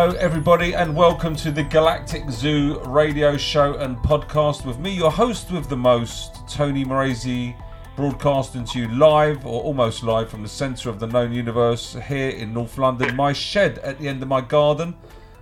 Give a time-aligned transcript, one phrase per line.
[0.00, 5.10] Hello, everybody, and welcome to the Galactic Zoo radio show and podcast with me, your
[5.10, 7.60] host with the most, Tony Morazi,
[7.96, 12.28] broadcasting to you live or almost live from the centre of the known universe here
[12.28, 14.96] in North London, my shed at the end of my garden.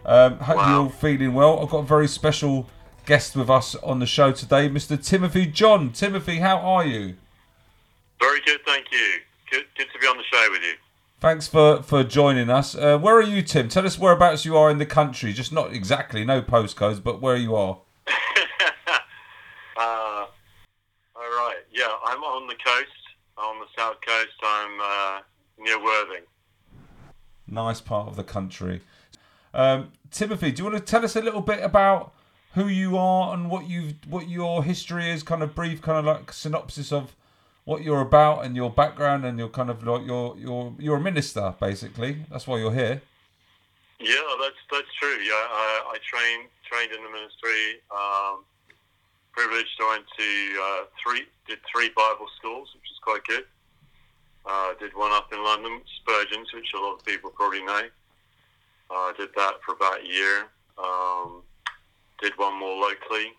[0.06, 0.70] Um, hope Wow.
[0.70, 1.60] you're all feeling well.
[1.60, 2.66] I've got a very special
[3.04, 4.96] guest with us on the show today, Mr.
[4.96, 5.92] Timothy John.
[5.92, 7.16] Timothy, how are you?
[8.20, 9.20] Very good, thank you.
[9.50, 10.76] Good, good to be on the show with you.
[11.18, 12.74] Thanks for, for joining us.
[12.74, 13.70] Uh, where are you, Tim?
[13.70, 15.32] Tell us whereabouts you are in the country.
[15.32, 17.78] Just not exactly, no postcodes, but where you are.
[19.78, 20.26] uh, all
[21.16, 22.90] right, yeah, I'm on the coast,
[23.38, 24.34] on the south coast.
[24.42, 25.20] I'm uh,
[25.58, 26.24] near Worthing.
[27.46, 28.82] Nice part of the country.
[29.54, 32.12] Um, Timothy, do you want to tell us a little bit about
[32.52, 35.22] who you are and what you what your history is?
[35.22, 37.16] Kind of brief, kind of like synopsis of
[37.66, 41.00] what you're about and your background and your kind of like your your you're a
[41.00, 42.24] minister basically.
[42.30, 43.02] That's why you're here.
[44.00, 45.18] Yeah, that's that's true.
[45.22, 47.82] Yeah, I, I trained trained in the ministry.
[47.90, 48.44] Um,
[49.32, 49.76] privileged.
[49.82, 53.44] I went to uh, three did three Bible schools, which is quite good.
[54.46, 57.82] Uh, did one up in London, Spurgeon's, which a lot of people probably know.
[58.88, 60.46] I did that for about a year.
[60.78, 61.42] Um,
[62.22, 63.32] did one more locally,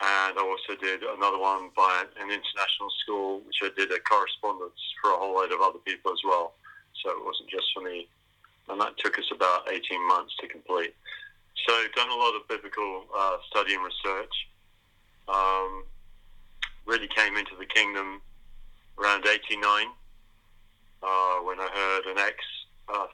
[0.00, 4.80] and I also did another one by an international school, which I did a correspondence
[5.00, 6.54] for a whole load of other people as well.
[7.02, 8.08] So it wasn't just for me
[8.68, 10.94] and that took us about 18 months to complete.
[11.66, 14.34] So, done a lot of biblical uh, study and research.
[15.28, 15.84] Um,
[16.86, 18.20] really came into the kingdom
[18.98, 19.86] around 89
[21.02, 22.36] uh, when I heard an ex
[22.92, 23.06] uh,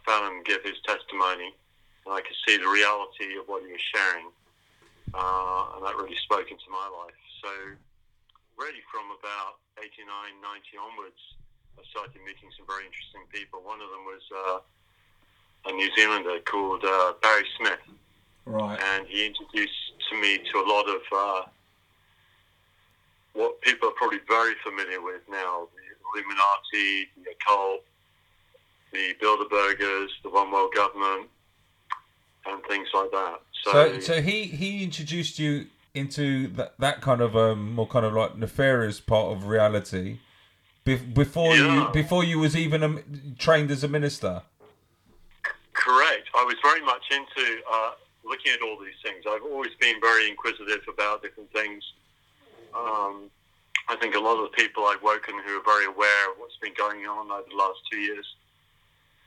[0.44, 1.54] give his testimony,
[2.06, 4.26] and I could see the reality of what he was sharing,
[5.15, 7.19] uh, and that really spoke into my life.
[7.43, 7.50] So,
[8.56, 11.21] really, from about 89, 90 onwards,
[11.78, 13.60] I started meeting some very interesting people.
[13.65, 17.81] One of them was uh, a New Zealander called uh, Barry Smith,
[18.47, 18.78] Right.
[18.81, 19.78] and he introduced
[20.10, 21.43] to me to a lot of uh,
[23.34, 25.87] what people are probably very familiar with now: the
[26.20, 27.84] Illuminati, the occult,
[28.93, 31.28] the Bilderbergers, the One World Government,
[32.46, 33.40] and things like that.
[33.64, 38.06] So, So so he he introduced you into that that kind of um more kind
[38.06, 40.18] of like nefarious part of reality
[40.84, 43.02] be- before you before you was even um
[43.38, 44.42] trained as a minister.
[45.72, 46.28] Correct.
[46.34, 47.92] I was very much into uh,
[48.24, 49.24] looking at all these things.
[49.28, 51.82] I've always been very inquisitive about different things.
[52.74, 53.30] Um,
[53.88, 56.56] I think a lot of the people I've woken who are very aware of what's
[56.58, 58.26] been going on over the last two years,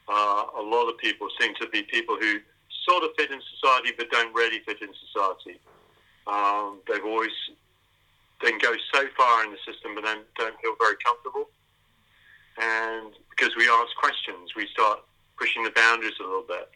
[0.08, 2.40] uh, a lot of people seem to be people who
[2.88, 5.60] sort of fit in society but don't really fit in society.
[6.28, 7.32] Um, they've always
[8.42, 11.50] then go so far in the system but then don't feel very comfortable.
[12.58, 15.00] And because we ask questions, we start
[15.38, 16.70] pushing the boundaries a little bit.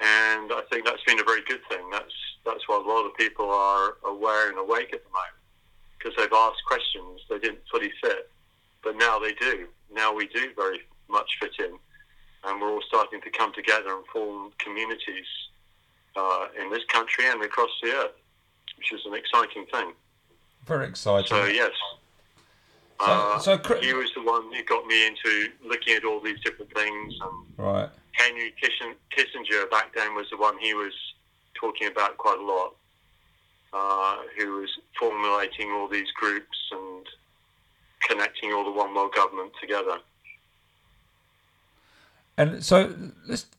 [0.00, 1.88] And I think that's been a very good thing.
[1.90, 2.12] That's
[2.44, 5.38] that's why a lot of people are aware and awake at the moment
[6.04, 8.30] because they've asked questions they didn't fully fit,
[8.82, 9.66] but now they do.
[9.92, 11.78] Now we do very much fit in,
[12.46, 15.26] and we're all starting to come together and form communities
[16.16, 18.12] uh, in this country and across the earth,
[18.76, 19.92] which is an exciting thing.
[20.66, 21.26] Very exciting.
[21.28, 21.72] So yes.
[23.00, 26.40] So- Uh, so he was the one who got me into looking at all these
[26.44, 27.90] different things and right.
[28.12, 28.54] Henry
[29.10, 30.92] Kissinger back then was the one he was
[31.54, 32.76] talking about quite a lot,
[33.72, 37.04] uh, who was formulating all these groups and
[38.08, 39.98] connecting all the one world government together.
[42.36, 42.94] And so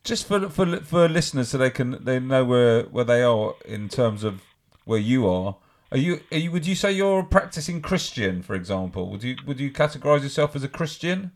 [0.04, 3.88] just for for for listeners so they can they know where where they are in
[3.88, 4.42] terms of
[4.84, 5.56] where you are.
[5.92, 9.10] Are you are you would you say you're a practicing Christian, for example?
[9.12, 11.32] Would you would you categorize yourself as a Christian?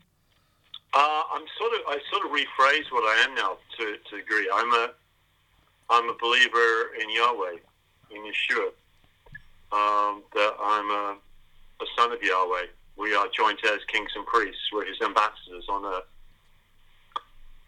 [0.93, 4.19] Uh, I'm sort of I sort of rephrase what I am now to to a
[4.19, 4.49] degree.
[4.53, 4.89] I'm a
[5.89, 7.57] I'm a believer in Yahweh,
[8.11, 8.71] in Yeshua.
[9.71, 11.15] Um, that I'm a,
[11.81, 12.65] a son of Yahweh.
[12.97, 14.61] We are joint heirs, kings and priests.
[14.73, 16.03] We're His ambassadors on earth.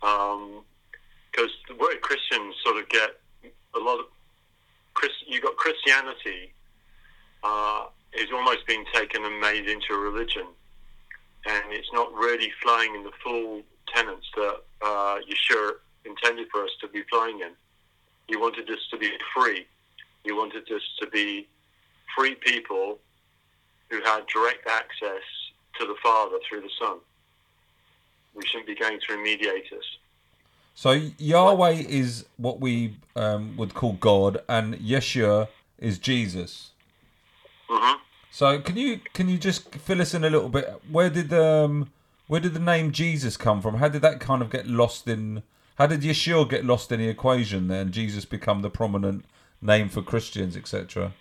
[0.01, 3.12] Because the word Christian sort of get
[3.75, 4.06] a lot of
[4.94, 5.12] Chris.
[5.27, 6.51] You got Christianity
[7.44, 10.48] uh, is almost being taken and made into a religion
[11.45, 15.74] and it's not really flying in the full tenets that uh, Yeshua
[16.06, 17.51] intended for us to be flying in.
[18.27, 19.65] He wanted us to be free.
[20.24, 21.48] He wanted us to be
[22.15, 23.00] free people
[23.89, 25.24] who had direct access
[25.80, 26.98] to the Father through the Son.
[28.33, 29.86] We shouldn't be going through mediators.
[30.74, 35.48] So Yahweh is what we um, would call God, and Yeshua
[35.78, 36.72] is Jesus.
[37.69, 37.98] hmm
[38.31, 40.81] So can you can you just fill us in a little bit?
[40.89, 41.92] Where did um
[42.28, 43.75] where did the name Jesus come from?
[43.75, 45.44] How did that kind of get lost in?
[45.75, 47.92] How did Yeshua get lost in the equation then?
[47.92, 49.25] Jesus become the prominent
[49.62, 51.12] name for Christians, etc.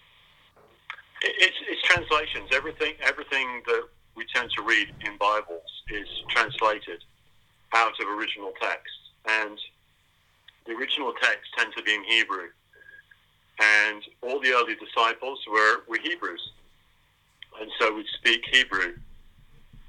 [1.23, 2.51] It's, it's translations.
[2.53, 3.89] Everything, everything that
[4.21, 7.03] we tend to read in Bibles is translated
[7.73, 8.93] out of original text,
[9.27, 9.59] and
[10.67, 12.49] the original text tends to be in Hebrew.
[13.63, 16.43] And all the early disciples were, were Hebrews,
[17.63, 18.93] and so would speak Hebrew,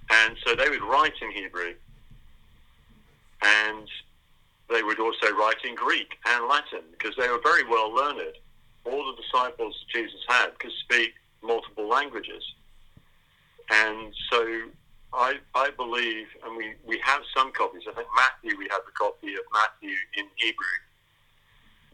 [0.09, 1.73] and so they would write in Hebrew,
[3.43, 3.85] and
[4.69, 8.37] they would also write in Greek and Latin because they were very well learned.
[8.85, 11.11] All the disciples Jesus had could speak
[11.43, 12.43] multiple languages.
[13.71, 14.63] And so
[15.13, 17.83] I, I believe, and we, we have some copies.
[17.87, 20.77] I think Matthew, we have a copy of Matthew in Hebrew.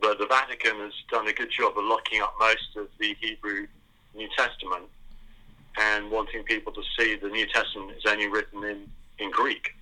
[0.02, 3.68] But the Vatican has done a good job of locking up most of the Hebrew
[4.16, 4.86] New Testament
[5.80, 8.90] and wanting people to see the New Testament is only written in,
[9.20, 9.76] in Greek,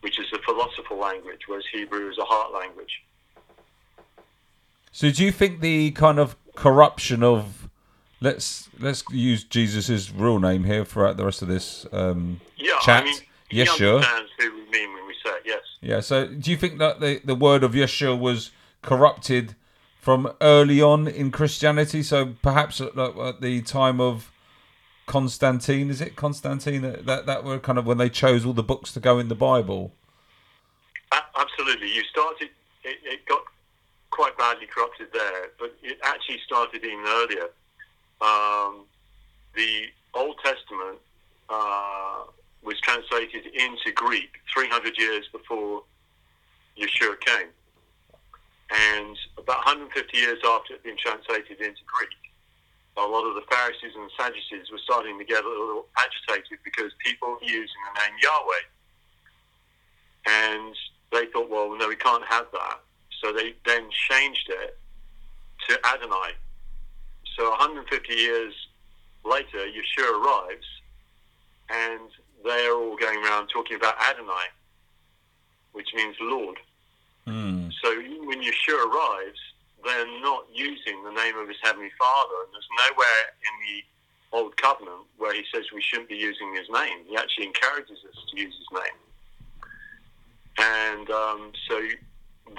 [0.00, 3.02] which is a philosophical language, whereas Hebrew is a heart language.
[4.92, 7.69] So do you think the kind of corruption of
[8.20, 13.02] let's let's use Jesus's real name here throughout the rest of this um, yeah, chat.
[13.02, 13.20] I mean,
[13.50, 13.94] Yeshua.
[13.96, 15.60] understands who we mean when we say it, yes.
[15.80, 16.00] Yeah.
[16.00, 18.50] So do you think that the the word of Yeshua was
[18.82, 19.54] corrupted
[20.00, 22.02] from early on in Christianity?
[22.02, 24.30] So perhaps at, at the time of
[25.06, 28.92] Constantine, is it Constantine that that were kind of when they chose all the books
[28.92, 29.92] to go in the Bible?
[31.12, 31.92] Absolutely.
[31.92, 32.50] You started.
[32.82, 33.42] It, it got
[34.10, 37.48] quite badly corrupted there, but it actually started even earlier
[38.20, 38.84] um,
[39.54, 40.98] the Old Testament
[41.48, 42.24] uh,
[42.62, 45.82] was translated into Greek 300 years before
[46.78, 47.48] Yeshua came.
[48.70, 52.16] And about 150 years after it had been translated into Greek,
[52.96, 56.58] a lot of the Pharisees and the Sadducees were starting to get a little agitated
[56.64, 58.64] because people were using the name Yahweh.
[60.26, 60.76] And
[61.10, 62.80] they thought, well, no, we can't have that.
[63.22, 64.78] So they then changed it
[65.68, 66.34] to Adonai,
[67.36, 68.54] so 150 years
[69.24, 70.66] later, Yeshua arrives,
[71.68, 72.10] and
[72.44, 74.46] they're all going around talking about Adonai,
[75.72, 76.58] which means Lord.
[77.26, 77.70] Mm.
[77.82, 77.94] So
[78.24, 79.38] when Yeshua arrives,
[79.84, 84.56] they're not using the name of his heavenly Father, and there's nowhere in the Old
[84.56, 86.98] Covenant where he says we shouldn't be using his name.
[87.08, 89.74] He actually encourages us to use his name.
[90.58, 91.80] And um, so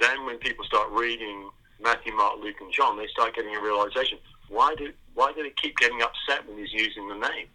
[0.00, 4.18] then when people start reading Matthew, Mark, Luke, and John, they start getting a realization
[4.52, 7.46] why do why do they keep getting upset when he's using the name?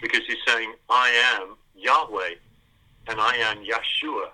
[0.00, 2.34] Because he's saying, I am Yahweh
[3.08, 4.28] and I am Yeshua.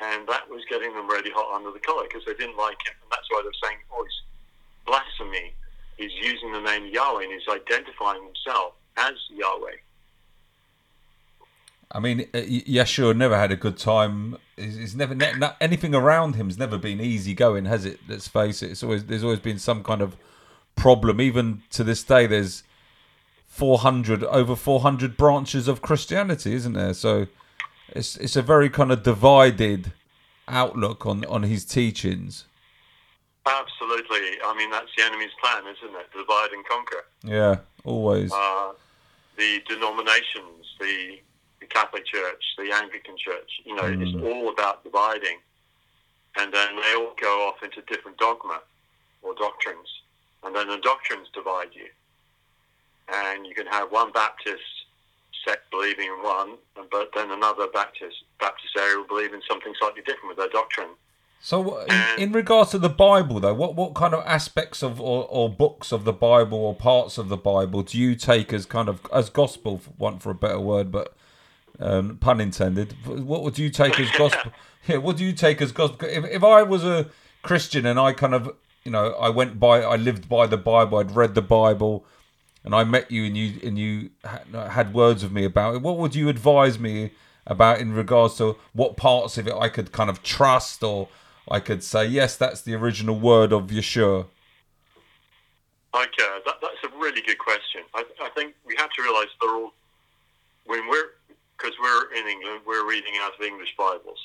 [0.00, 2.94] And that was getting them really hot under the collar because they didn't like him.
[3.02, 5.54] And that's why they're saying, oh, he's blasphemy.
[5.96, 9.76] He's using the name Yahweh and he's identifying himself as Yahweh.
[11.90, 14.36] I mean, uh, Yeshua never had a good time.
[14.56, 18.00] He's never ne- anything around him's never been easy going, has it?
[18.08, 18.70] Let's face it.
[18.70, 20.16] It's always there's always been some kind of
[20.74, 21.20] problem.
[21.20, 22.62] Even to this day, there's
[23.46, 26.94] 400 over 400 branches of Christianity, isn't there?
[26.94, 27.26] So
[27.88, 29.92] it's it's a very kind of divided
[30.48, 32.46] outlook on on his teachings.
[33.46, 34.38] Absolutely.
[34.44, 36.10] I mean, that's the enemy's plan, isn't it?
[36.12, 37.04] Divide and conquer.
[37.22, 38.32] Yeah, always.
[38.32, 38.72] Uh,
[39.36, 41.20] the denominations, the
[41.66, 43.50] the Catholic Church, the Anglican Church.
[43.64, 44.02] You know, mm.
[44.02, 45.38] it's all about dividing,
[46.38, 48.60] and then they all go off into different dogma
[49.22, 49.88] or doctrines,
[50.44, 51.88] and then the doctrines divide you,
[53.12, 54.62] and you can have one Baptist
[55.46, 56.56] sect believing in one,
[56.90, 60.90] but then another Baptist Baptist area will believe in something slightly different with their doctrine.
[61.38, 65.28] So, in, in, regards to the Bible, though, what, what kind of aspects of or,
[65.28, 68.88] or books of the Bible or parts of the Bible do you take as kind
[68.88, 71.15] of as gospel, for, want for a better word, but
[71.80, 72.94] um, pun intended.
[73.06, 74.52] What would you take as gospel?
[74.86, 76.08] yeah, what do you take as gospel?
[76.08, 77.10] If, if I was a
[77.42, 78.54] Christian and I kind of,
[78.84, 82.04] you know, I went by, I lived by the Bible, I'd read the Bible,
[82.64, 84.10] and I met you and you and you
[84.52, 85.82] had words with me about it.
[85.82, 87.12] What would you advise me
[87.46, 91.08] about in regards to what parts of it I could kind of trust, or
[91.48, 94.26] I could say, yes, that's the original word of Yeshua?
[95.94, 97.82] Okay, that, that's a really good question.
[97.94, 99.72] I, I think we have to realise they're all
[100.66, 101.10] when we're
[101.56, 104.18] because we're in England, we're reading out of English Bibles.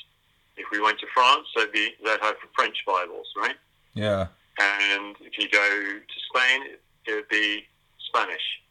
[0.57, 3.55] If we went to France, they'd be they'd have French Bibles, right?
[3.93, 4.27] Yeah.
[4.59, 6.75] And if you go to Spain,
[7.07, 7.65] it would be
[8.00, 8.61] Spanish.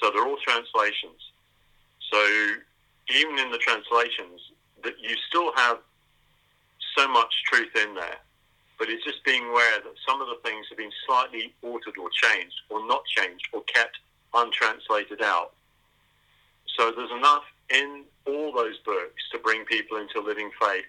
[0.00, 1.30] So they're all translations.
[2.10, 2.18] So
[3.08, 4.40] even in the translations,
[4.82, 5.78] that you still have
[6.96, 8.18] so much truth in there,
[8.78, 12.10] but it's just being aware that some of the things have been slightly altered or
[12.10, 13.98] changed, or not changed, or kept
[14.34, 15.52] untranslated out.
[16.76, 20.84] So there's enough in all those books to bring people into living faith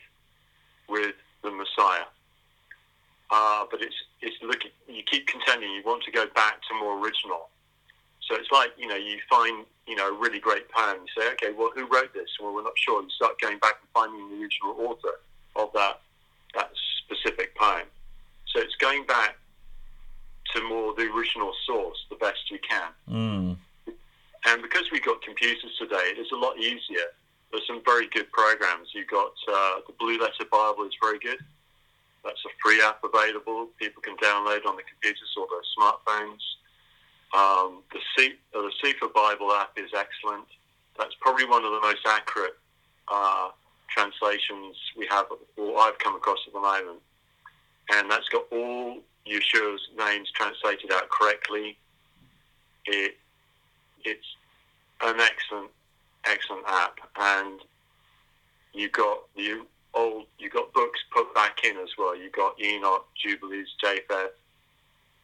[0.89, 2.05] with the Messiah.
[3.31, 4.71] Uh, but it's it's looking.
[4.87, 5.71] You keep contending.
[5.71, 7.49] You want to go back to more original.
[8.27, 10.97] So it's like you know you find you know a really great poem.
[11.01, 12.29] You say, okay, well, who wrote this?
[12.39, 13.01] Well, we're not sure.
[13.01, 15.19] You start going back and finding the original author
[15.55, 16.01] of that
[16.53, 16.71] that
[17.03, 17.87] specific poem.
[18.47, 19.37] So it's going back
[20.53, 22.91] to more the original source the best you can.
[23.09, 23.57] Mm.
[24.45, 27.07] And because we've got computers today, it's a lot easier.
[27.51, 28.89] There's some very good programs.
[28.93, 31.37] You've got uh, the Blue Letter Bible is very good.
[32.23, 33.67] That's a free app available.
[33.79, 36.41] People can download on the computers or their smartphones.
[37.33, 40.45] Um, the, C- uh, the Cepher Bible app is excellent.
[40.97, 42.57] That's probably one of the most accurate
[43.07, 43.49] uh,
[43.89, 45.25] translations we have,
[45.57, 46.99] or I've come across at the moment.
[47.91, 51.77] And that's got all Yeshua's names translated out correctly.
[52.85, 53.17] It,
[54.03, 54.35] it's
[55.01, 55.71] an excellent,
[56.25, 56.99] excellent app.
[57.17, 57.59] And
[58.73, 59.61] you've got the
[59.93, 62.17] old, you've got books put back in as well.
[62.17, 64.29] You've got Enoch, Jubilees, Jasher,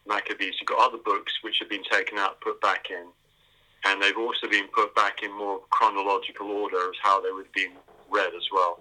[0.08, 0.56] Maccabees.
[0.60, 3.06] You've got other books which have been taken out, put back in.
[3.86, 7.54] And they've also been put back in more chronological order as how they would have
[7.54, 7.72] been
[8.10, 8.80] read as well.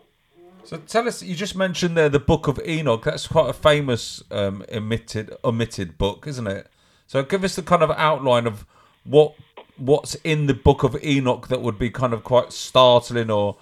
[0.64, 3.05] So tell us, you just mentioned there the Book of Enoch.
[3.05, 6.69] That's quite a famous um, omitted omitted book, isn't it?
[7.07, 8.67] So give us the kind of outline of
[9.05, 9.35] what
[9.78, 13.56] what's in the Book of Enoch that would be kind of quite startling or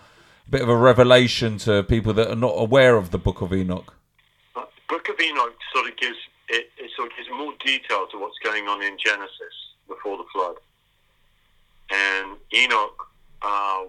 [0.47, 3.53] a bit of a revelation to people that are not aware of the Book of
[3.53, 3.95] Enoch.
[4.55, 6.17] The Book of Enoch sort of gives
[6.49, 9.55] it, it sort of gives more detail to what's going on in Genesis
[9.89, 10.57] before the flood.
[11.91, 13.09] And Enoch
[13.43, 13.85] uh,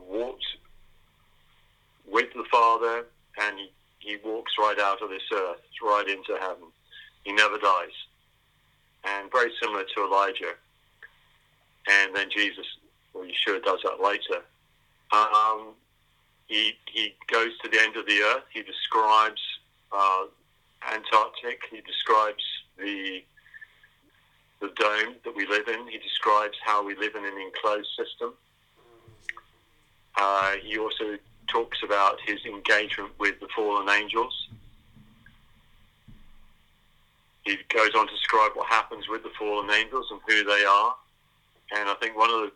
[2.18, 3.06] with the Father,
[3.40, 6.72] and he, he walks right out of this earth, right into heaven.
[7.24, 7.92] He never dies.
[9.04, 10.56] And very similar to Elijah.
[11.90, 12.66] And then Jesus,
[13.14, 14.44] well, Yeshua does that later.
[15.12, 15.74] Um,
[16.48, 18.44] he, he goes to the end of the earth.
[18.54, 19.42] He describes
[19.92, 20.26] uh,
[20.92, 21.62] Antarctic.
[21.72, 22.44] He describes
[22.78, 23.24] the
[24.60, 25.88] the dome that we live in.
[25.88, 28.34] He describes how we live in an enclosed system.
[30.16, 31.18] Uh, he also
[31.48, 34.48] talks about his engagement with the fallen angels.
[37.44, 40.96] He goes on to describe what happens with the fallen angels and who they are.
[41.76, 42.52] And I think one of the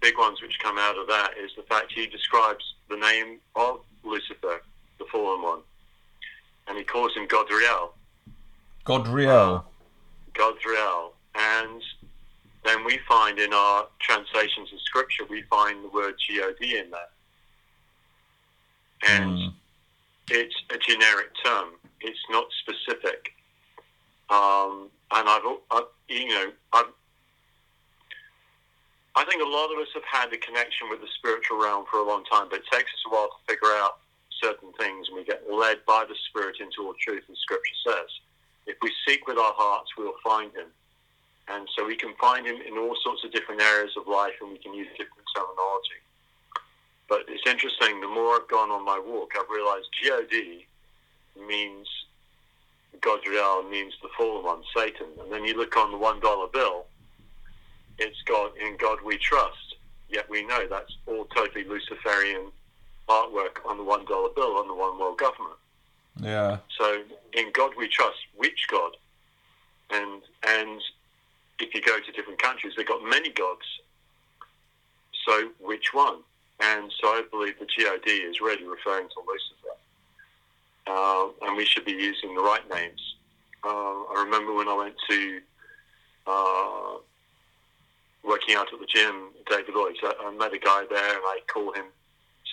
[0.00, 3.80] big ones which come out of that is the fact he describes the name of
[4.04, 4.62] Lucifer,
[4.98, 5.60] the fallen one.
[6.66, 7.90] And he calls him Godriel.
[8.84, 9.64] Godriel.
[10.34, 11.12] Godriel.
[11.34, 11.82] And
[12.64, 17.08] then we find in our translations of scripture, we find the word G-O-D in there.
[19.08, 19.54] And Mm.
[20.30, 21.74] it's a generic term.
[22.00, 23.34] It's not specific.
[24.30, 26.92] Um, and I've, al- I, you know, I've,
[29.18, 31.98] I think a lot of us have had a connection with the spiritual realm for
[31.98, 33.98] a long time, but it takes us a while to figure out
[34.40, 38.06] certain things, and we get led by the Spirit into all truth, as Scripture says.
[38.68, 40.70] If we seek with our hearts, we'll find Him.
[41.48, 44.52] And so we can find Him in all sorts of different areas of life, and
[44.52, 45.98] we can use different terminology.
[47.08, 50.64] But it's interesting, the more I've gone on my walk, I've realized G-O-D
[51.44, 51.88] means,
[53.00, 55.08] Godriel means the fallen one, Satan.
[55.20, 56.86] And then you look on the one dollar bill,
[57.98, 59.76] it's God, in God we trust.
[60.08, 62.50] Yet we know that's all totally Luciferian
[63.08, 65.56] artwork on the one dollar bill on the one world government.
[66.20, 66.58] Yeah.
[66.78, 67.02] So
[67.34, 68.18] in God we trust.
[68.36, 68.92] Which God?
[69.90, 70.80] And and
[71.60, 73.66] if you go to different countries, they've got many gods.
[75.26, 76.18] So which one?
[76.60, 79.76] And so I believe the God is really referring to Lucifer,
[80.86, 83.14] uh, and we should be using the right names.
[83.62, 85.40] Uh, I remember when I went to
[86.26, 86.98] uh,
[88.24, 89.98] working out at the gym, David Lloyd's.
[90.02, 91.86] I, I met a guy there, and I called him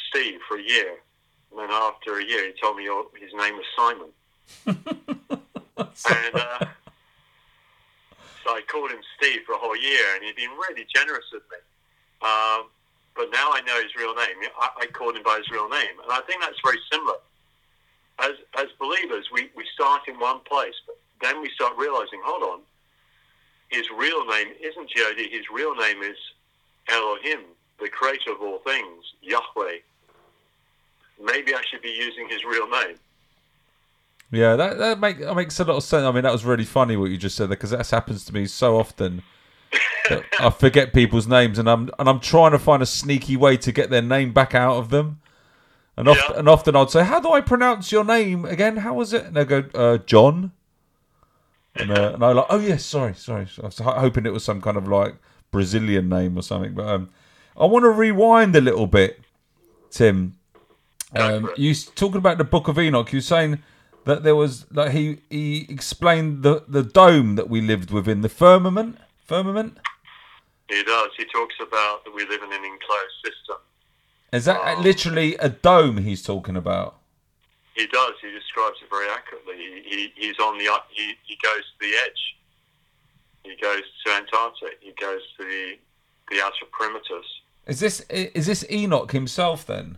[0.09, 0.97] Steve for a year.
[1.51, 4.09] And then after a year, he told me oh, his name was Simon.
[4.67, 6.65] and uh,
[8.43, 11.43] so I called him Steve for a whole year, and he'd been really generous with
[11.51, 11.57] me.
[12.21, 12.69] Um,
[13.15, 14.49] but now I know his real name.
[14.59, 17.17] I, I called him by his real name, and I think that's very similar.
[18.19, 22.43] As as believers, we, we start in one place, but then we start realizing, hold
[22.43, 22.59] on,
[23.69, 25.15] his real name isn't God.
[25.17, 26.17] His real name is
[26.89, 27.39] Elohim,
[27.79, 29.77] the creator of all things, Yahweh.
[31.23, 32.97] Maybe I should be using his real name.
[34.31, 36.03] Yeah, that that, make, that makes a lot of sense.
[36.03, 38.33] I mean, that was really funny what you just said there because that happens to
[38.33, 39.23] me so often.
[40.39, 43.71] I forget people's names, and I'm and I'm trying to find a sneaky way to
[43.71, 45.21] get their name back out of them.
[45.97, 46.39] And often, Yeah.
[46.39, 48.77] and often I'd say, "How do I pronounce your name again?
[48.77, 50.51] How was it?" And they go, uh, "John."
[51.75, 54.61] And, uh, and I like, "Oh yes, sorry, sorry." I was hoping it was some
[54.61, 55.15] kind of like
[55.51, 57.09] Brazilian name or something, but um,
[57.57, 59.19] I want to rewind a little bit
[59.89, 60.37] Tim.
[61.15, 63.11] Um, you talking about the Book of Enoch?
[63.13, 63.61] You saying
[64.05, 68.29] that there was like he he explained the the dome that we lived within the
[68.29, 69.77] firmament firmament.
[70.69, 71.11] He does.
[71.17, 73.57] He talks about that we live in an enclosed system.
[74.31, 76.97] Is that literally a dome he's talking about?
[77.75, 78.13] He does.
[78.21, 79.55] He describes it very accurately.
[79.57, 82.35] He, he, he's on the up- he, he goes to the edge.
[83.43, 84.79] He goes to Antarctic.
[84.81, 85.77] He goes to the
[86.31, 87.25] the outer perimeters.
[87.67, 89.97] Is this is this Enoch himself then?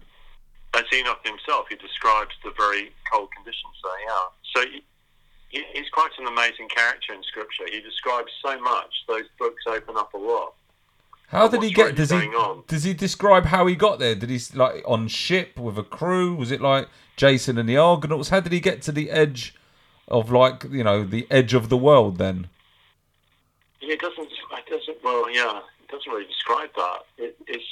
[0.73, 1.67] That's Enoch himself.
[1.69, 4.29] He describes the very cold conditions they are.
[4.55, 4.83] So he,
[5.49, 7.63] he, he's quite an amazing character in Scripture.
[7.71, 8.93] He describes so much.
[9.07, 10.55] Those books open up a lot.
[11.29, 11.83] How did he get?
[11.83, 12.63] really Does he on?
[12.67, 14.15] does he describe how he got there?
[14.15, 16.35] Did he like on ship with a crew?
[16.35, 18.29] Was it like Jason and the Argonauts?
[18.29, 19.53] How did he get to the edge
[20.07, 22.47] of like you know the edge of the world then?
[23.81, 24.29] It doesn't.
[24.29, 25.03] It doesn't.
[25.03, 26.99] Well, yeah, it doesn't really describe that.
[27.17, 27.65] It, it's.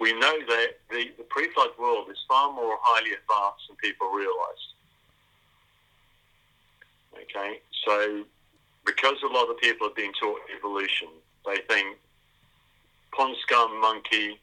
[0.00, 4.64] We know that the, the pre-flood world is far more highly advanced than people realise.
[7.14, 8.24] Okay, so
[8.86, 11.08] because a lot of people have been taught evolution,
[11.44, 11.98] they think
[13.12, 14.38] pond scum monkey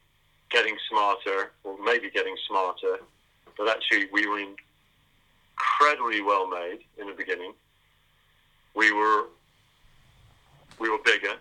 [0.50, 2.98] getting smarter, or maybe getting smarter,
[3.56, 7.52] but actually we were incredibly well made in the beginning.
[8.74, 9.24] We were
[10.78, 11.34] we were bigger.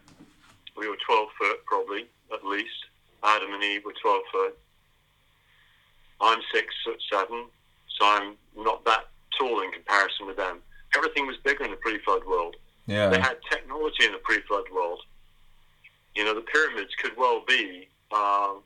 [0.77, 2.85] We were 12 foot, probably, at least.
[3.23, 4.57] Adam and Eve were 12 foot.
[6.21, 7.45] I'm six foot seven,
[7.97, 9.07] so I'm not that
[9.37, 10.59] tall in comparison with them.
[10.95, 12.55] Everything was bigger in the pre-flood world.
[12.87, 13.09] Yeah.
[13.09, 15.01] They had technology in the pre-flood world.
[16.15, 18.61] You know, the pyramids could well be um,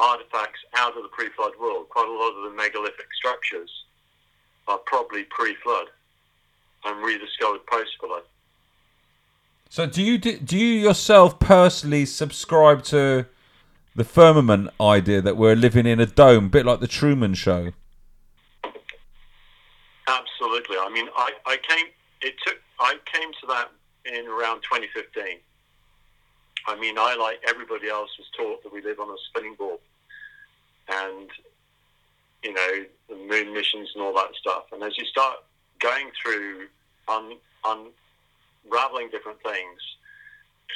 [0.00, 1.88] artifacts out of the pre-flood world.
[1.90, 3.70] Quite a lot of the megalithic structures
[4.66, 5.88] are probably pre-flood
[6.84, 8.22] and rediscovered post-flood.
[9.68, 13.26] So do you do you yourself personally subscribe to
[13.94, 17.72] the firmament idea that we're living in a dome, bit like the Truman Show?
[20.08, 20.76] Absolutely.
[20.76, 21.86] I mean, I, I came.
[22.22, 22.56] It took.
[22.80, 23.70] I came to that
[24.06, 25.38] in around 2015.
[26.66, 29.80] I mean, I like everybody else was taught that we live on a spinning ball,
[30.90, 31.30] and
[32.42, 34.64] you know the moon missions and all that stuff.
[34.72, 35.36] And as you start
[35.80, 36.66] going through
[37.08, 39.80] un, unraveling different things,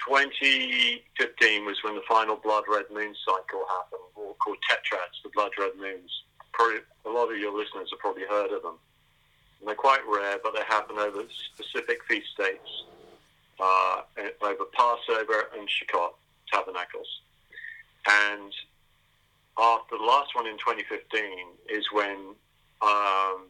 [0.06, 5.52] 2015 was when the final blood red moon cycle happened, or called tetrads, the blood
[5.58, 6.10] red moons.
[6.52, 8.78] Probably a lot of your listeners have probably heard of them.
[9.60, 11.22] And they're quite rare, but they happen over
[11.54, 12.84] specific feast dates,
[13.60, 14.02] uh,
[14.42, 16.12] over Passover and Sukkot
[16.52, 17.20] tabernacles.
[18.08, 18.52] And
[19.58, 22.34] after the last one in 2015 is when
[22.82, 23.46] um,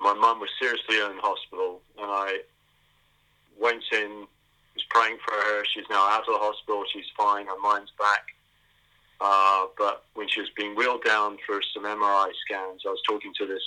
[0.00, 2.38] my mum was seriously ill in hospital, and I
[3.60, 4.26] went in,
[4.74, 5.64] was praying for her.
[5.72, 6.84] She's now out of the hospital.
[6.92, 7.46] She's fine.
[7.46, 8.26] Her mind's back.
[9.20, 13.32] Uh, but when she was being wheeled down for some MRI scans, I was talking
[13.38, 13.62] to this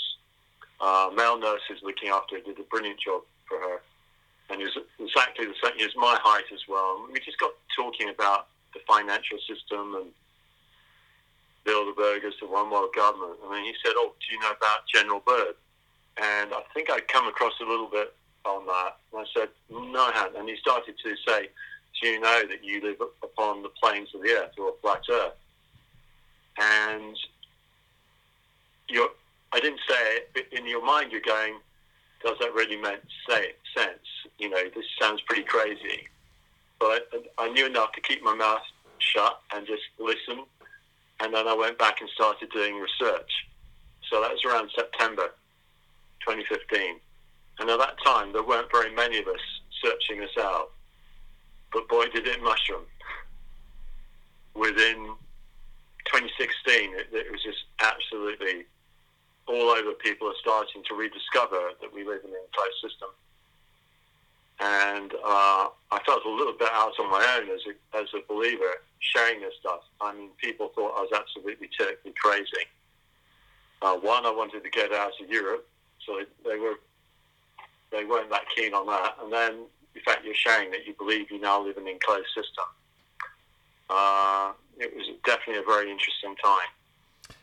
[0.81, 3.81] uh, male nurse who's looking after her, did a brilliant job for her.
[4.49, 5.77] And he was exactly the same.
[5.77, 7.07] He was my height as well.
[7.11, 10.11] We just got talking about the financial system and
[11.65, 13.39] Bilderbergers, the one world government.
[13.43, 15.55] And then he said, Oh, do you know about General Byrd?
[16.17, 18.13] And I think I'd come across a little bit
[18.45, 18.97] on that.
[19.11, 20.37] And I said, No, I hadn't.
[20.37, 21.49] And he started to say,
[22.01, 25.01] Do you know that you live upon the plains of the earth or a flat
[25.11, 25.33] earth?
[26.57, 27.17] And
[28.87, 29.09] you're,
[29.51, 31.55] I didn't say it, but in your mind you're going,
[32.23, 32.99] does that really make
[33.29, 33.99] sense?
[34.39, 36.07] You know, this sounds pretty crazy.
[36.79, 38.61] But I, I knew enough to keep my mouth
[38.99, 40.45] shut and just listen.
[41.21, 43.31] And then I went back and started doing research.
[44.09, 45.33] So that was around September
[46.25, 46.99] 2015.
[47.59, 49.39] And at that time, there weren't very many of us
[49.81, 50.71] searching this out.
[51.71, 52.83] But boy, did it mushroom.
[54.55, 55.15] Within
[56.05, 58.65] 2016, it, it was just absolutely
[59.47, 59.91] all over.
[59.93, 63.09] People are starting to rediscover that we live in an enclosed system.
[64.59, 68.25] And uh, I felt a little bit out on my own as a, as a
[68.27, 69.81] believer sharing this stuff.
[70.01, 72.65] I mean, people thought I was absolutely terribly crazy.
[73.81, 75.67] Uh, one, I wanted to get out of Europe,
[76.05, 76.75] so they, they were
[77.91, 79.15] they weren't that keen on that.
[79.21, 82.27] And then, in fact, you're sharing that you believe you now live in an enclosed
[82.35, 82.65] system.
[83.89, 86.67] Uh, it was definitely a very interesting time.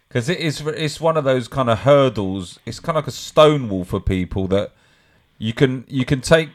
[0.09, 2.59] Because it is it's one of those kind of hurdles.
[2.67, 4.73] It's kind of like a stone wall for people that
[5.39, 6.51] you can you can take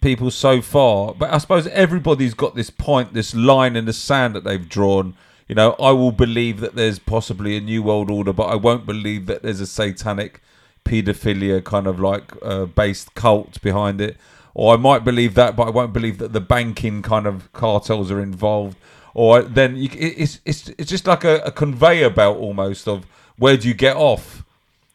[0.00, 4.34] people so far, but I suppose everybody's got this point, this line in the sand
[4.34, 5.14] that they've drawn.
[5.48, 8.86] You know, I will believe that there's possibly a new world order, but I won't
[8.86, 10.40] believe that there's a satanic
[10.84, 14.16] paedophilia kind of like uh, based cult behind it.
[14.54, 18.10] Or I might believe that, but I won't believe that the banking kind of cartels
[18.10, 18.76] are involved.
[19.14, 23.56] or then you, it's it's it's just like a, a conveyor belt almost of where
[23.56, 24.44] do you get off,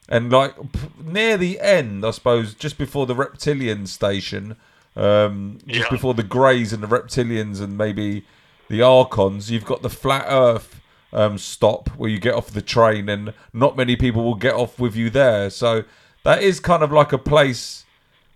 [0.08, 4.56] and like p- near the end, I suppose, just before the reptilian station,
[4.96, 5.90] um, just Yeah.
[5.90, 8.24] before the Greys and the reptilians and maybe
[8.68, 10.80] the Archons, you've got the flat Earth
[11.12, 14.78] um, stop where you get off the train, and not many people will get off
[14.78, 15.50] with you there.
[15.50, 15.84] So
[16.24, 17.84] that is kind of like a place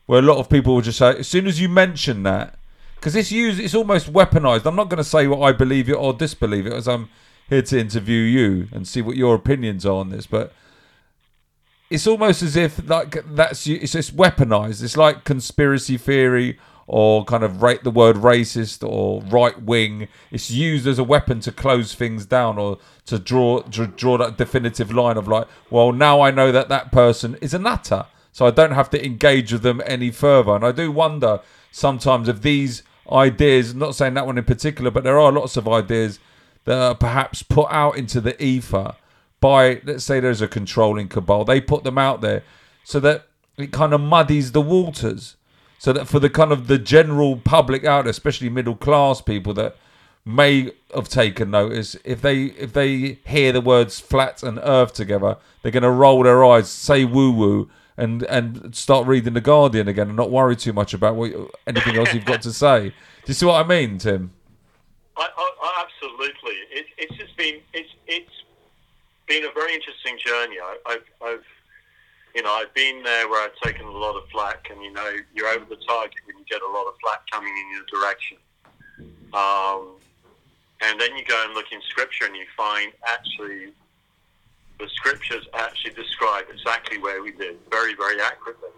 [0.06, 2.56] where a lot of people will just say, as soon as you mention that,
[2.96, 4.66] because it's used, it's almost weaponized.
[4.66, 7.08] I'm not going to say what I believe it or disbelieve it, as I'm
[7.48, 10.26] here to interview you and see what your opinions are on this.
[10.26, 10.52] But
[11.90, 14.82] it's almost as if like that's it's just weaponized.
[14.82, 20.08] It's like conspiracy theory or kind of rate the word racist or right wing.
[20.30, 24.38] It's used as a weapon to close things down or to draw to draw that
[24.38, 28.46] definitive line of like, well, now I know that that person is a nutter, so
[28.46, 30.54] I don't have to engage with them any further.
[30.54, 31.40] And I do wonder
[31.72, 35.66] sometimes if these ideas, not saying that one in particular, but there are lots of
[35.66, 36.20] ideas
[36.64, 38.94] that are perhaps put out into the ether
[39.40, 42.42] by let's say there's a controlling cabal they put them out there
[42.84, 43.26] so that
[43.56, 45.36] it kind of muddies the waters.
[45.78, 49.54] So that for the kind of the general public out there, especially middle class people
[49.54, 49.76] that
[50.24, 55.38] may have taken notice if they if they hear the words flat and earth together
[55.62, 59.88] they're going to roll their eyes say woo woo and and start reading the guardian
[59.88, 61.32] again and not worry too much about what
[61.66, 62.90] anything else you've got to say.
[62.90, 62.94] Do
[63.26, 64.32] you see what i mean tim?
[65.16, 66.54] I, I, absolutely.
[66.70, 68.39] It, it's just been it's it's
[69.30, 70.58] been a very interesting journey.
[70.58, 71.46] I, I've, I've
[72.34, 75.08] you know I've been there where I've taken a lot of flack, and you know
[75.32, 78.38] you're over the target when you get a lot of flack coming in your direction.
[79.32, 80.02] Um,
[80.82, 83.72] and then you go and look in scripture, and you find actually
[84.80, 88.74] the scriptures actually describe exactly where we live very very accurately,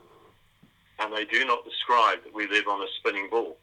[0.98, 3.56] and they do not describe that we live on a spinning ball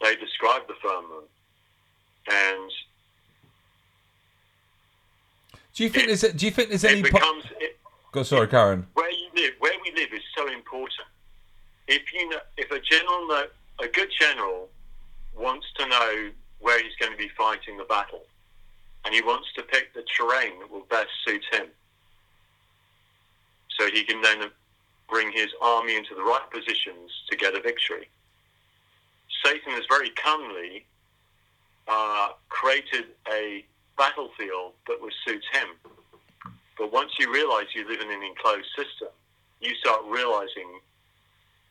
[0.00, 1.26] they describe the firmament.
[2.30, 2.70] And
[5.78, 7.78] do you think there's do you think there's any it po- it,
[8.10, 9.54] Go, sorry karen where you live.
[9.60, 11.06] Where we live is so important.
[11.86, 13.30] If you know, if a general,
[13.78, 14.68] a good general,
[15.36, 18.22] wants to know where he's going to be fighting the battle,
[19.04, 21.66] and he wants to pick the terrain that will best suit him,
[23.78, 24.50] so he can then
[25.08, 28.08] bring his army into the right positions to get a victory.
[29.44, 30.84] Satan has very cunningly
[31.86, 33.64] uh, created a
[33.98, 35.68] battlefield that would suit him.
[36.78, 39.08] But once you realize you live in an enclosed system,
[39.60, 40.80] you start realizing,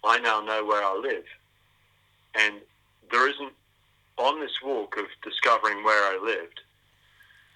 [0.04, 1.24] I now know where I live.
[2.36, 2.56] And
[3.10, 3.54] there isn't,
[4.18, 6.60] on this walk of discovering where I lived,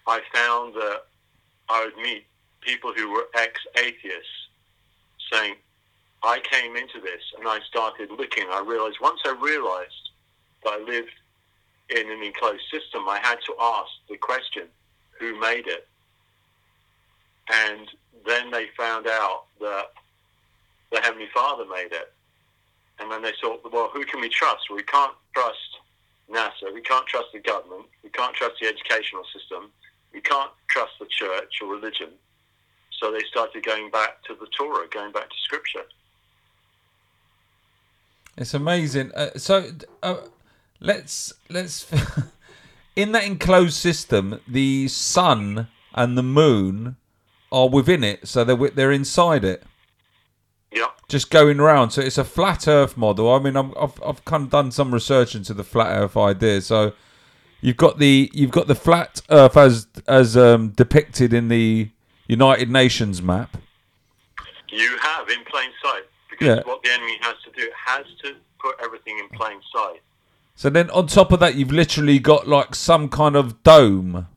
[0.07, 1.01] I found that
[1.69, 2.25] I would meet
[2.61, 4.47] people who were ex atheists
[5.31, 5.55] saying,
[6.23, 8.45] I came into this and I started looking.
[8.51, 10.11] I realized, once I realized
[10.63, 11.11] that I lived
[11.95, 14.63] in an enclosed system, I had to ask the question,
[15.19, 15.87] who made it?
[17.51, 17.87] And
[18.25, 19.87] then they found out that
[20.91, 22.13] the Heavenly Father made it.
[22.99, 24.69] And then they thought, well, who can we trust?
[24.73, 25.57] We can't trust
[26.29, 26.73] NASA.
[26.73, 27.85] We can't trust the government.
[28.03, 29.71] We can't trust the educational system.
[30.13, 32.09] We can't trust the church or religion.
[32.99, 35.83] So they started going back to the Torah, going back to Scripture.
[38.37, 39.11] It's amazing.
[39.13, 39.71] Uh, so
[40.03, 40.17] uh,
[40.81, 41.89] let's let's
[42.95, 46.97] in that enclosed system, the sun and the moon
[47.51, 49.63] are within it, so they're they're inside it,
[50.71, 50.87] Yeah.
[51.07, 51.91] just going around.
[51.91, 53.33] So it's a flat Earth model.
[53.33, 56.61] I mean, I'm, I've I've kind of done some research into the flat Earth idea.
[56.61, 56.93] So
[57.61, 61.89] you've got the you've got the flat Earth as as um, depicted in the
[62.27, 63.57] United Nations map.
[64.69, 66.61] You have in plain sight because Yeah.
[66.63, 70.01] what the enemy has to do it has to put everything in plain sight.
[70.61, 74.27] So then on top of that, you've literally got like some kind of dome.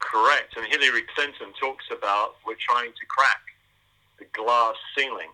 [0.00, 0.56] Correct.
[0.56, 3.42] And Hillary Clinton talks about we're trying to crack
[4.18, 5.28] the glass ceiling.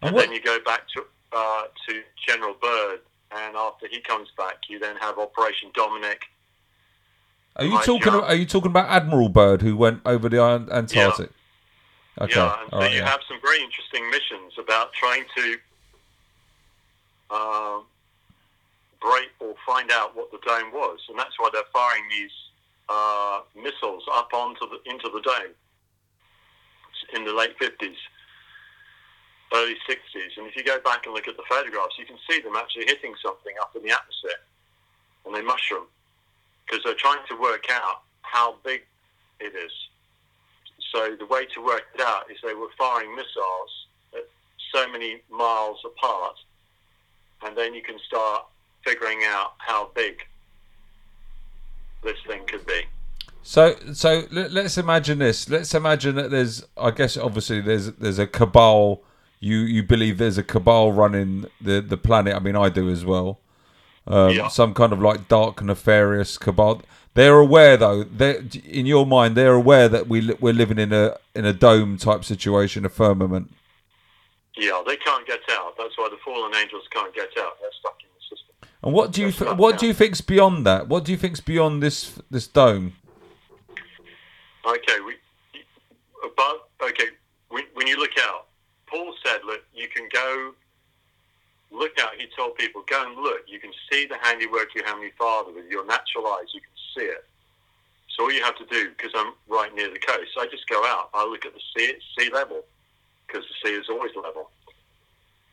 [0.00, 1.04] And And then you go back to
[1.36, 3.00] uh, to General Byrd,
[3.32, 6.22] and after he comes back, you then have Operation Dominic.
[7.56, 8.14] Are you talking?
[8.14, 11.28] Are you talking about Admiral Byrd who went over the An- Antarctic?
[12.18, 12.34] Okay.
[12.34, 13.10] Yeah, and so right, you yeah.
[13.10, 15.58] have some very interesting missions about trying to
[17.32, 17.84] um,
[19.00, 22.30] break or find out what the dome was, and that's why they're firing these
[22.88, 25.54] uh, missiles up onto the into the dome
[27.14, 27.96] in the late fifties,
[29.54, 30.32] early sixties.
[30.36, 32.86] And if you go back and look at the photographs, you can see them actually
[32.86, 34.40] hitting something up in the atmosphere,
[35.26, 35.86] and they mushroom
[36.66, 38.82] because they're trying to work out how big
[39.40, 39.72] it is.
[40.92, 44.28] So the way to work it out is they were firing missiles at
[44.74, 46.36] so many miles apart,
[47.44, 48.46] and then you can start
[48.84, 50.22] figuring out how big
[52.02, 52.82] this thing could be.
[53.42, 55.48] So, so let, us imagine this.
[55.48, 59.02] Let's imagine that there's, I guess, obviously there's there's a cabal.
[59.40, 62.34] You you believe there's a cabal running the the planet.
[62.34, 63.40] I mean, I do as well.
[64.06, 64.48] Um, Yeah.
[64.48, 66.82] Some kind of like dark, nefarious cabal.
[67.14, 68.04] They're aware, though.
[68.04, 71.96] They, in your mind, they're aware that we we're living in a in a dome
[71.98, 73.52] type situation, a firmament.
[74.56, 75.74] Yeah, they can't get out.
[75.78, 77.52] That's why the fallen angels can't get out.
[77.60, 78.54] They're stuck in the system.
[78.82, 80.88] And what do you th- what do you think's beyond that?
[80.88, 82.94] What do you think's beyond this this dome?
[84.66, 85.16] Okay, we
[86.24, 87.08] about okay.
[87.48, 88.46] When, when you look out,
[88.86, 90.52] Paul said, "Look, you can go
[91.70, 93.42] look out." He told people, "Go and look.
[93.46, 96.48] You can see the handiwork of your heavenly Father with your natural eyes.
[96.52, 97.24] You can see it."
[98.16, 100.84] So all you have to do, because I'm right near the coast, I just go
[100.84, 101.08] out.
[101.14, 102.62] I look at the sea, sea level,
[103.32, 104.50] because the sea is always level.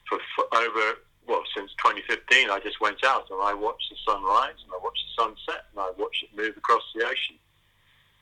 [0.07, 4.59] For, for over well since 2015, I just went out and I watched the sunrise
[4.63, 7.39] and I watched the sunset and I watched it move across the ocean.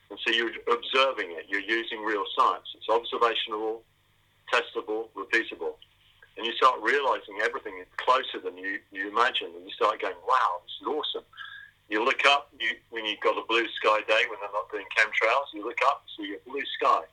[0.10, 1.48] And so you're observing it.
[1.50, 2.68] You're using real science.
[2.76, 3.82] It's observational,
[4.54, 5.76] testable, repeatable.
[6.38, 9.52] And you start realizing everything is closer than you, you imagine.
[9.56, 11.28] And you start going, wow, this is awesome.
[11.90, 14.86] You look up you, when you've got a blue sky day, when they're not doing
[14.96, 17.04] chemtrails, you look up and see a blue sky.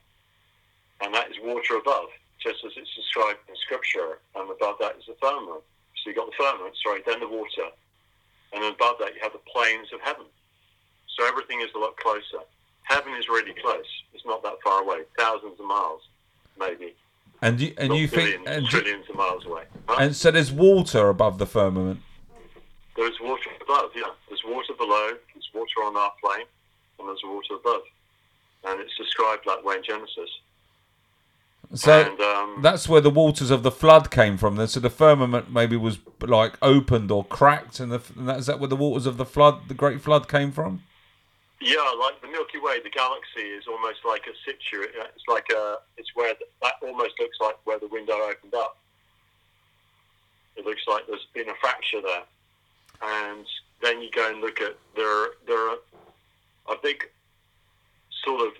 [1.01, 2.11] And that is water above,
[2.45, 4.21] just as it's described in Scripture.
[4.37, 5.65] And above that is the firmament.
[6.05, 7.73] So you've got the firmament, sorry, then the water.
[8.53, 10.27] And then above that you have the plains of heaven.
[11.17, 12.45] So everything is a lot closer.
[12.83, 13.89] Heaven is really close.
[14.13, 15.01] It's not that far away.
[15.19, 16.03] Thousands of miles,
[16.61, 16.95] maybe.
[17.41, 19.65] And you and Not you billions, think and, you- trillions of miles away.
[19.99, 22.01] And so there's water above the firmament.
[22.97, 24.03] there's water above, yeah.
[24.29, 26.47] There's water below, there's water on our plane,
[26.99, 27.83] and there's water above.
[28.67, 30.31] And it's described that way in Genesis.
[31.75, 34.65] So and um, that's where the waters of the flood came from.
[34.67, 38.61] So the firmament maybe was like opened or cracked, and, the, and that, is that
[38.61, 40.83] where the waters of the flood, the great flood, came from?
[41.65, 44.83] yeah, like the Milky Way, the galaxy is almost like a situ.
[44.83, 45.79] It's like a.
[45.97, 48.77] It's where the, that almost looks like where the window opened up.
[50.57, 52.25] It looks like there's been a fracture there,
[53.03, 53.47] and
[53.83, 55.29] then you go and look at there.
[55.47, 55.79] There are
[56.69, 57.09] a big
[58.25, 58.53] sort of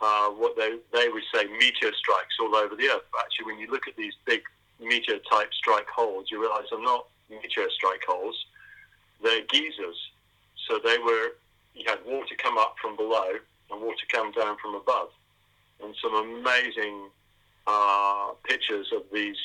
[0.00, 3.02] uh, what they they would say meteor strikes all over the earth.
[3.12, 4.42] But actually, when you look at these big
[4.80, 8.46] meteor type strike holes, you realise they're not meteor strike holes.
[9.22, 10.10] They're geysers.
[10.68, 11.32] So they were
[11.74, 13.32] you had water come up from below
[13.70, 15.10] and water come down from above,
[15.82, 17.08] and some amazing
[17.66, 19.36] uh, pictures of these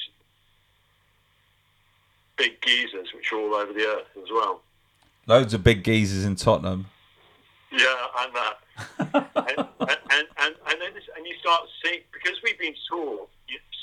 [2.37, 4.61] big geysers which are all over the earth as well.
[5.27, 6.87] Loads of big geysers in Tottenham.
[7.71, 8.57] Yeah, and that.
[9.13, 9.67] and,
[10.09, 13.29] and, and, and, and, then this, and you start seeing, because we've been taught,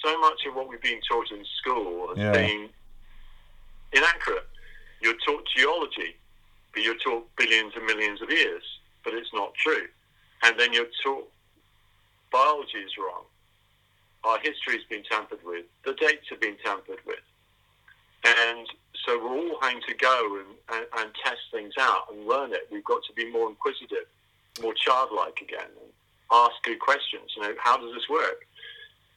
[0.04, 2.32] so much of what we've been taught in school has Yeah.
[2.32, 2.70] been
[3.92, 4.48] inaccurate.
[5.00, 6.16] You're taught geology,
[6.72, 8.62] but you're taught billions and millions of years,
[9.04, 9.88] but it's not true.
[10.42, 11.30] And then you're taught
[12.30, 13.24] biology is wrong.
[14.24, 15.66] Our history has been tampered with.
[15.84, 17.20] The dates have been tampered with.
[18.24, 18.68] And
[19.06, 22.68] so we're all having to go and, and, and test things out and learn it.
[22.70, 24.06] We've got to be more inquisitive,
[24.62, 25.70] more childlike again,
[26.32, 27.30] ask good questions.
[27.36, 28.46] You know, how does this work?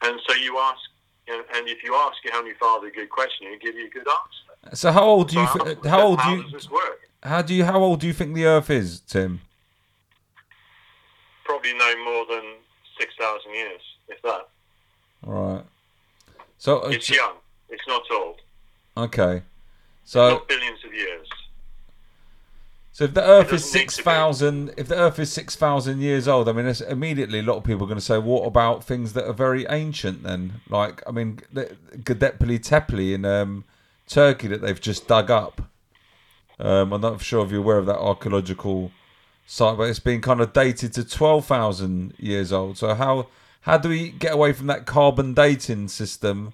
[0.02, 0.80] And so you ask,
[1.28, 3.86] you know, and if you ask your Heavenly Father a good question, he'll give you
[3.86, 4.76] a good answer.
[4.76, 5.46] So how old do you?
[5.52, 6.42] So th- how old do how you?
[6.42, 7.00] does this work?
[7.22, 7.64] How do you?
[7.64, 9.40] How old do you think the Earth is, Tim?
[11.44, 12.42] Probably no more than
[12.98, 14.48] 6,000 years, if that.
[15.22, 15.62] Right.
[16.58, 17.34] So uh, It's young.
[17.68, 18.40] It's not old.
[18.96, 19.42] okay.
[20.04, 21.26] So not billions of years.
[22.94, 25.56] So if the Earth is doesn't need to six thousand, if the Earth is six
[25.56, 28.18] thousand years old, I mean, it's immediately a lot of people are going to say,
[28.18, 33.24] "What about things that are very ancient?" Then, like, I mean, the- Göbekli Tepe in
[33.24, 33.64] um,
[34.06, 35.62] Turkey that they've just dug up.
[36.60, 38.92] Um, I'm not sure if you're aware of that archaeological
[39.44, 42.78] site, but it's been kind of dated to twelve thousand years old.
[42.78, 43.26] So how
[43.62, 46.52] how do we get away from that carbon dating system?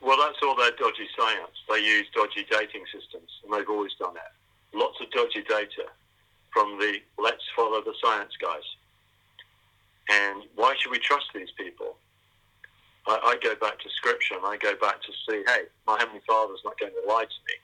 [0.00, 1.50] Well, that's all their dodgy science.
[1.68, 4.32] They use dodgy dating systems, and they've always done it.
[4.74, 5.86] Lots of dodgy data
[6.52, 8.62] from the let's follow the science guys.
[10.10, 11.96] And why should we trust these people?
[13.06, 16.20] I, I go back to scripture and I go back to see, hey, my Heavenly
[16.26, 17.54] Father's not going to lie to me.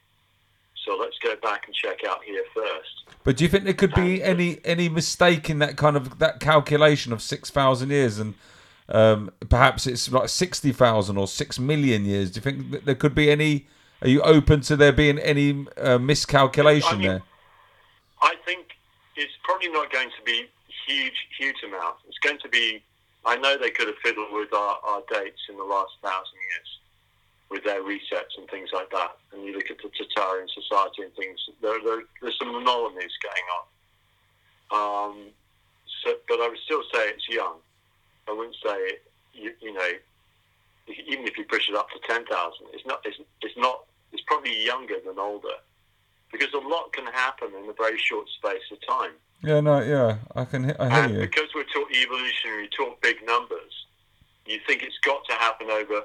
[0.84, 3.16] So let's go back and check out here first.
[3.24, 6.40] But do you think there could be any any mistake in that kind of that
[6.40, 8.34] calculation of six thousand years, and
[8.88, 12.30] um, perhaps it's like sixty thousand or six million years?
[12.30, 13.66] Do you think that there could be any?
[14.02, 17.22] Are you open to there being any uh, miscalculation I mean, there?
[18.22, 18.66] I think
[19.16, 20.48] it's probably not going to be
[20.86, 22.02] huge, huge amounts.
[22.08, 22.82] It's going to be.
[23.24, 26.78] I know they could have fiddled with our, our dates in the last thousand years
[27.50, 29.16] with their resets and things like that.
[29.32, 31.38] And you look at the Trinitarian society and things.
[31.60, 33.64] There, there, there's some anomalies going on.
[34.70, 35.16] Um,
[36.04, 37.56] so, but I would still say it's young.
[38.28, 38.98] I wouldn't say
[39.34, 39.90] you, you know
[40.88, 43.00] even if you push it up to ten thousand, it's not.
[43.04, 43.84] It's, it's not.
[44.12, 45.56] It's probably younger than older
[46.32, 49.12] because a lot can happen in a very short space of time.
[49.42, 50.64] Yeah, no, yeah, I can.
[50.64, 51.20] I hear and you.
[51.20, 53.86] Because we're talking evolutionary, talk big numbers.
[54.46, 56.04] You think it's got to happen over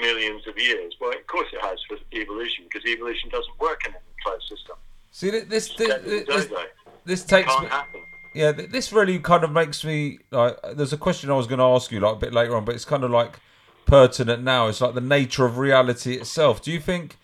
[0.00, 0.94] millions of years.
[1.00, 4.76] Well, of course it has for evolution because evolution doesn't work in a closed system.
[5.10, 6.48] See, this this this, this,
[7.04, 7.68] this it takes can't me.
[7.68, 8.00] happen.
[8.34, 10.56] Yeah, this really kind of makes me like.
[10.74, 12.76] There's a question I was going to ask you like a bit later on, but
[12.76, 13.40] it's kind of like
[13.86, 14.68] pertinent now.
[14.68, 16.62] It's like the nature of reality itself.
[16.62, 17.16] Do you think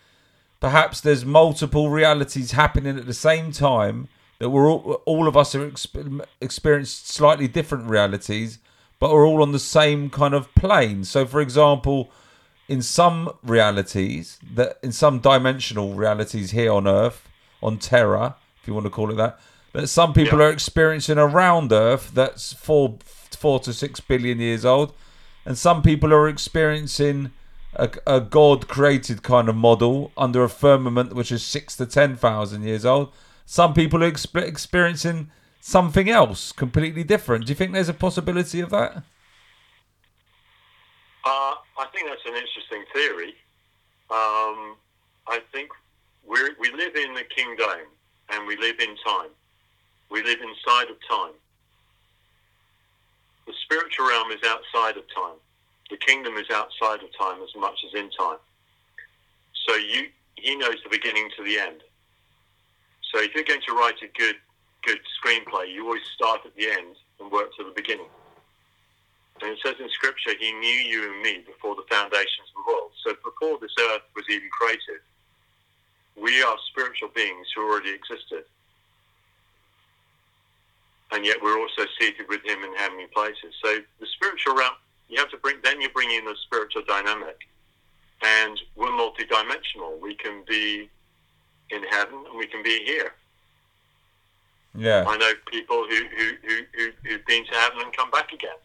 [0.61, 5.55] perhaps there's multiple realities happening at the same time that we're all, all of us
[5.55, 8.59] are exp- experienced slightly different realities,
[8.99, 11.05] but we're all on the same kind of plane?
[11.05, 12.11] So, for example,
[12.69, 17.29] in some realities, that in some dimensional realities here on Earth,
[17.62, 19.38] on Terra, if you want to call it that,
[19.73, 20.47] that some people Yeah.
[20.47, 24.95] are experiencing around Earth that's four four to six billion years old,
[25.45, 27.31] and some people are experiencing
[27.76, 32.16] a, a God created kind of model under a firmament which is six to ten
[32.16, 33.12] thousand years old.
[33.44, 37.46] Some people are exp- experiencing something else completely different.
[37.46, 39.02] Do you think there's a possibility of that?
[41.24, 43.34] Uh, I think that's an interesting theory.
[44.10, 44.76] Um,
[45.26, 45.70] I think
[46.26, 47.86] we we live in the kingdom
[48.30, 49.30] and we live in time.
[50.10, 51.34] We live inside of time.
[53.46, 55.38] The spiritual realm is outside of time.
[55.90, 58.38] The kingdom is outside of time as much as in time.
[59.66, 61.83] So you, he knows the beginning to the end.
[63.12, 64.37] So if you're going to write a good,
[64.85, 68.11] good screenplay, you always start at the end and work to the beginning.
[69.42, 72.72] And it says in Scripture, He knew you and me before the foundations of the
[72.72, 72.90] world.
[73.05, 75.01] So before this earth was even created,
[76.16, 78.44] we are spiritual beings who already existed.
[81.12, 83.55] And yet we're also seated with Him in heavenly places.
[83.62, 84.75] So the spiritual realm,
[85.09, 87.37] you have to bring, then you bring in the spiritual dynamic.
[88.23, 90.01] And we're multidimensional.
[90.01, 90.88] We can be
[91.71, 93.12] in heaven and we can be here.
[94.75, 95.05] Yeah.
[95.07, 98.57] I know people who, who, who, who, who've been to heaven and come back again.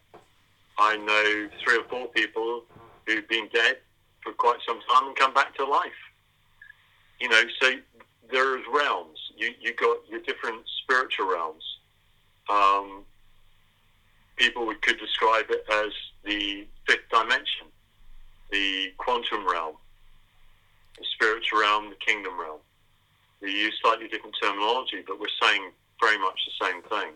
[0.78, 2.64] I know three or four people
[3.06, 3.78] who've been dead
[4.22, 5.90] for quite some time and come back to life.
[7.20, 7.72] You know, so
[8.30, 9.18] there's realms.
[9.36, 11.62] You you got your different spiritual realms.
[12.50, 13.04] Um,
[14.36, 15.92] people would, could describe it as
[16.24, 17.66] the fifth dimension,
[18.50, 19.76] the quantum realm,
[20.98, 22.60] the spiritual realm, the kingdom realm.
[23.40, 27.12] We use slightly different terminology, but we're saying very much the same thing.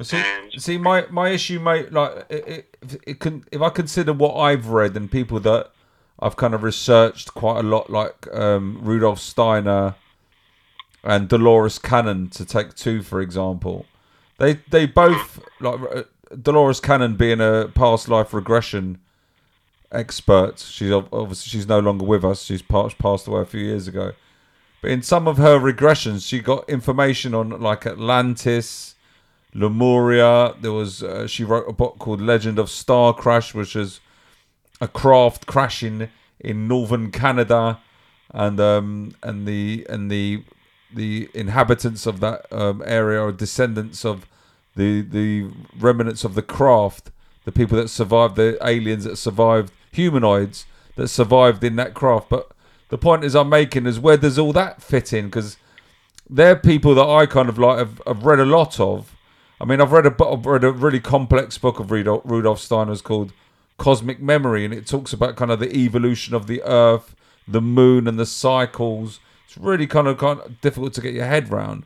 [0.00, 1.92] See, And- see, my my issue, mate.
[1.92, 5.72] Like, it, it, if it can, if I consider what I've read and people that
[6.20, 9.96] I've kind of researched quite a lot, like um, Rudolf Steiner
[11.02, 13.86] and Dolores Cannon, to take two for example,
[14.38, 15.80] they they both like
[16.40, 18.98] Dolores Cannon being a past life regression
[19.90, 20.58] expert.
[20.58, 22.44] She's obviously she's no longer with us.
[22.44, 24.12] She's passed away a few years ago.
[24.80, 28.94] But in some of her regressions, she got information on like Atlantis.
[29.54, 30.54] Lemuria.
[30.60, 34.00] There was uh, she wrote a book called Legend of Star Crash, which is
[34.80, 37.80] a craft crashing in northern Canada,
[38.30, 40.44] and um and the and the
[40.94, 44.26] the inhabitants of that um, area are descendants of
[44.78, 47.10] the the remnants of the craft,
[47.44, 50.64] the people that survived, the aliens that survived, humanoids
[50.96, 52.30] that survived in that craft.
[52.30, 52.50] But
[52.88, 55.26] the point is, I'm making is where does all that fit in?
[55.26, 55.58] Because
[56.30, 59.14] they're people that I kind of like have, have read a lot of.
[59.60, 63.02] I mean, I've read a I've read a really complex book of Rudolf, Rudolf Steiner's
[63.02, 63.32] called
[63.76, 67.16] Cosmic Memory, and it talks about kind of the evolution of the Earth,
[67.48, 69.18] the Moon, and the cycles.
[69.46, 71.84] It's really kind of kind of difficult to get your head round,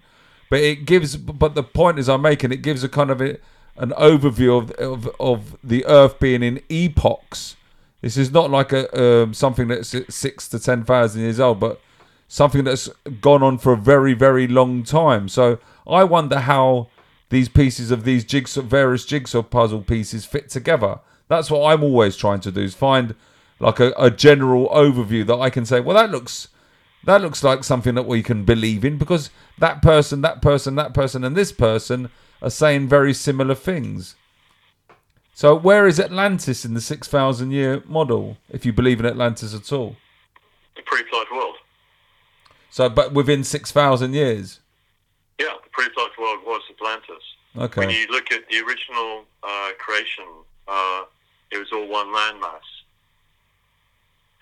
[0.52, 1.16] but it gives.
[1.16, 3.38] But the point is, I'm making it gives a kind of a,
[3.78, 7.56] an overview of, of of the Earth being in epochs.
[8.02, 8.84] This is not like a
[9.22, 11.80] um, something that's six to ten thousand years old, but
[12.28, 12.90] something that's
[13.22, 15.26] gone on for a very, very long time.
[15.30, 16.88] So I wonder how
[17.30, 21.00] these pieces of these jigsaw, various jigsaw puzzle pieces fit together.
[21.28, 23.14] That's what I'm always trying to do is find
[23.58, 26.48] like a, a general overview that I can say, well, that looks
[27.04, 30.94] that looks like something that we can believe in because that person, that person, that
[30.94, 34.16] person, and this person are saying very similar things.
[35.34, 38.36] So where is Atlantis in the six thousand year model?
[38.50, 39.96] If you believe in Atlantis at all.
[40.76, 41.56] The pre-flood world.
[42.70, 44.60] So, but within six thousand years.
[45.40, 47.24] Yeah, the pre-flood world was Atlantis.
[47.56, 47.86] Okay.
[47.86, 50.24] When you look at the original uh, creation,
[50.68, 51.02] uh,
[51.50, 52.68] it was all one landmass,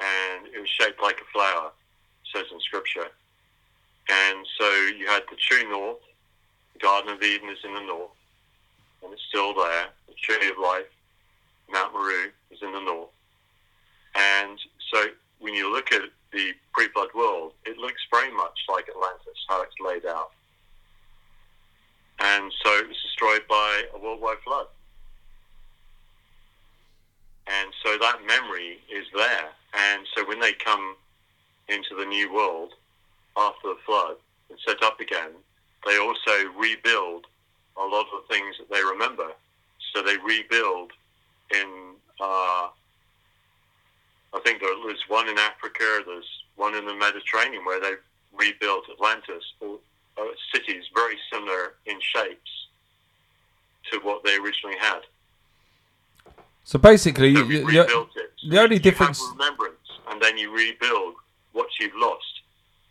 [0.01, 1.73] and it was shaped like a flower.
[2.35, 3.09] Says in Scripture.
[4.09, 5.99] And so you had the true north,
[6.75, 8.11] the Garden of Eden is in the north,
[9.03, 9.87] and it's still there.
[10.09, 10.91] The tree of life,
[11.71, 13.11] Mount Meru, is in the north.
[14.15, 14.59] And
[14.93, 15.07] so
[15.39, 16.03] when you look at
[16.33, 20.31] the pre-flood world, it looks very much like Atlantis, how it's laid out.
[22.21, 24.67] And so it was destroyed by a worldwide flood.
[27.47, 29.49] And so that memory is there.
[29.75, 30.97] And so when they come
[31.71, 32.73] into the new world
[33.37, 34.17] after the flood
[34.51, 35.31] and set up again,
[35.87, 37.27] they also rebuild
[37.77, 39.29] a lot of the things that they remember.
[39.95, 40.91] So they rebuild
[41.55, 42.69] in, uh,
[44.35, 47.99] I think there's one in Africa, there's one in the Mediterranean where they've
[48.33, 49.79] rebuilt Atlantis, or
[50.19, 52.51] uh, cities very similar in shapes
[53.91, 55.01] to what they originally had.
[56.65, 58.33] So basically, So you- you- it.
[58.49, 61.15] the only you difference- remembrance, and then you rebuild
[61.53, 62.41] what you've lost.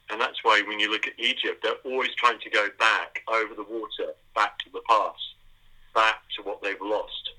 [0.09, 3.53] And that's why when you look at Egypt, they're always trying to go back over
[3.53, 5.35] the water, back to the past,
[5.93, 7.31] back to what they've lost.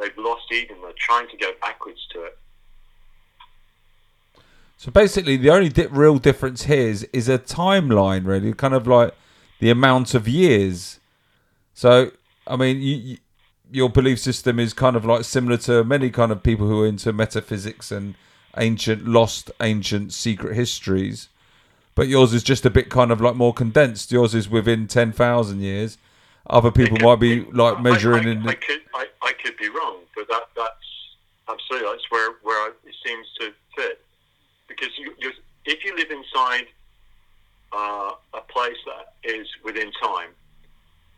[0.00, 0.76] They've lost Eden.
[0.82, 2.38] They're trying to go backwards to it.
[4.78, 8.86] So basically, the only di- real difference here is, is a timeline, really, kind of
[8.86, 9.14] like
[9.58, 11.00] the amount of years.
[11.72, 12.10] So,
[12.46, 13.16] I mean, you, you,
[13.70, 16.86] your belief system is kind of like similar to many kind of people who are
[16.86, 18.14] into metaphysics and
[18.58, 21.28] ancient, lost, ancient secret histories.
[21.94, 24.12] But yours is just a bit kind of like more condensed.
[24.12, 25.98] Yours is within 10,000 years.
[26.48, 28.48] Other people might be like measuring I, in.
[28.48, 30.70] I, could, I, I could be wrong, but that that's
[31.48, 34.00] absolutely that's where where it seems to fit.
[34.68, 35.12] Because you,
[35.64, 36.66] if you live inside
[37.72, 40.30] uh, a place that is within time,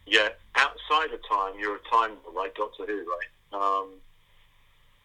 [0.06, 3.28] yet outside of time you're a time like Doctor Who, right?
[3.52, 3.88] Um,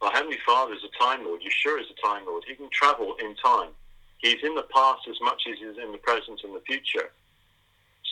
[0.03, 1.41] our Heavenly Father is a time lord.
[1.41, 2.43] Yeshua is a time lord.
[2.47, 3.69] He can travel in time.
[4.17, 7.11] He's in the past as much as he's in the present and the future.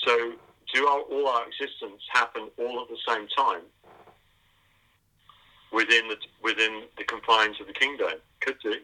[0.04, 0.34] So,
[0.74, 3.62] do our, all our existence happen all at the same time
[5.72, 8.12] within the within the confines of the kingdom?
[8.40, 8.76] Could do.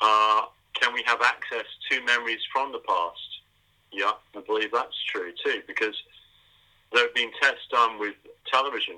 [0.00, 0.42] Uh,
[0.74, 3.40] can we have access to memories from the past?
[3.92, 5.96] Yeah, I believe that's true too, because
[6.92, 8.14] there have been tests done with
[8.50, 8.96] television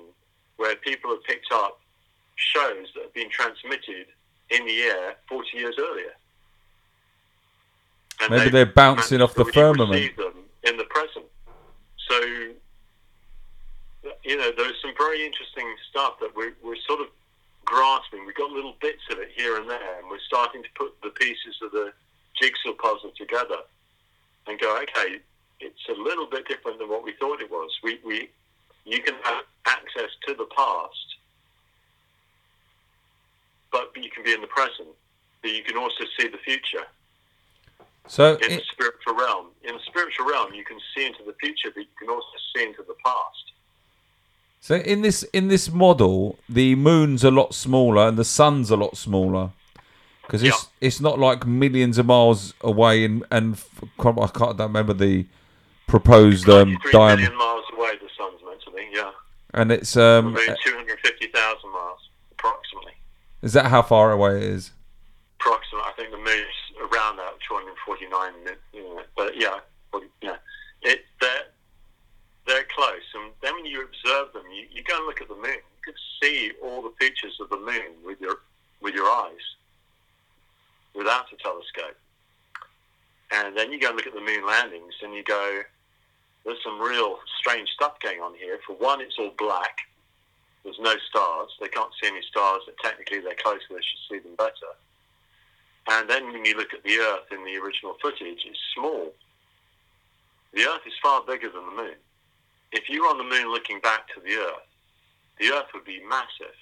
[0.57, 1.79] where people have picked up
[2.53, 4.07] shows that have been transmitted
[4.49, 6.13] in the air 40 years earlier.
[8.21, 10.15] And Maybe they're bouncing off the firmament.
[10.15, 10.33] them
[10.63, 11.25] in the present.
[12.09, 12.19] So,
[14.23, 17.07] you know, there's some very interesting stuff that we're, we're sort of
[17.65, 18.25] grasping.
[18.25, 21.09] We've got little bits of it here and there, and we're starting to put the
[21.09, 21.93] pieces of the
[22.39, 23.57] jigsaw puzzle together
[24.47, 25.19] and go, okay,
[25.59, 27.71] it's a little bit different than what we thought it was.
[27.83, 28.29] We, we,
[28.85, 31.15] you can have access to the past,
[33.71, 34.89] but you can be in the present.
[35.41, 36.85] But you can also see the future
[38.07, 39.47] so, in the spiritual realm.
[39.63, 42.63] In the spiritual realm, you can see into the future, but you can also see
[42.63, 43.51] into the past.
[44.59, 48.75] So in this in this model, the moon's a lot smaller and the sun's a
[48.75, 49.51] lot smaller
[50.21, 53.61] because it's it's not like millions of miles away and and
[53.99, 55.25] I can't don't remember the
[55.87, 59.11] proposed um, 93 diameter million miles away, the sun's meant to be, yeah.
[59.55, 60.99] and it's um 250,000 miles,
[61.33, 61.70] approximately.
[63.41, 64.71] Is that how far away it is?
[65.39, 69.59] Approximately, I think the moon's around that 249, you know, but yeah,
[70.21, 70.35] yeah.
[70.83, 71.45] It, they're,
[72.47, 75.35] they're close, and then when you observe them, you, you go and look at the
[75.35, 78.37] moon, you can see all the features of the moon with your,
[78.81, 79.55] with your eyes,
[80.95, 81.97] without a telescope.
[83.31, 85.61] And then you go and look at the moon landings, and you go,
[86.45, 88.59] there's some real strange stuff going on here.
[88.65, 89.77] For one, it's all black.
[90.63, 91.49] There's no stars.
[91.59, 92.61] They can't see any stars.
[92.65, 93.61] But technically, they're closer.
[93.69, 94.71] They should see them better.
[95.89, 99.13] And then when you look at the Earth in the original footage, it's small.
[100.53, 101.95] The Earth is far bigger than the Moon.
[102.71, 104.67] If you were on the Moon looking back to the Earth,
[105.39, 106.55] the Earth would be massive.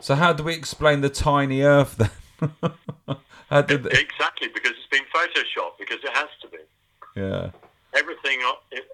[0.00, 2.10] So how do we explain the tiny Earth then?
[3.48, 6.58] how did the, Exactly, because it's been photoshopped, because it has to be.
[7.16, 7.50] yeah
[7.94, 8.40] everything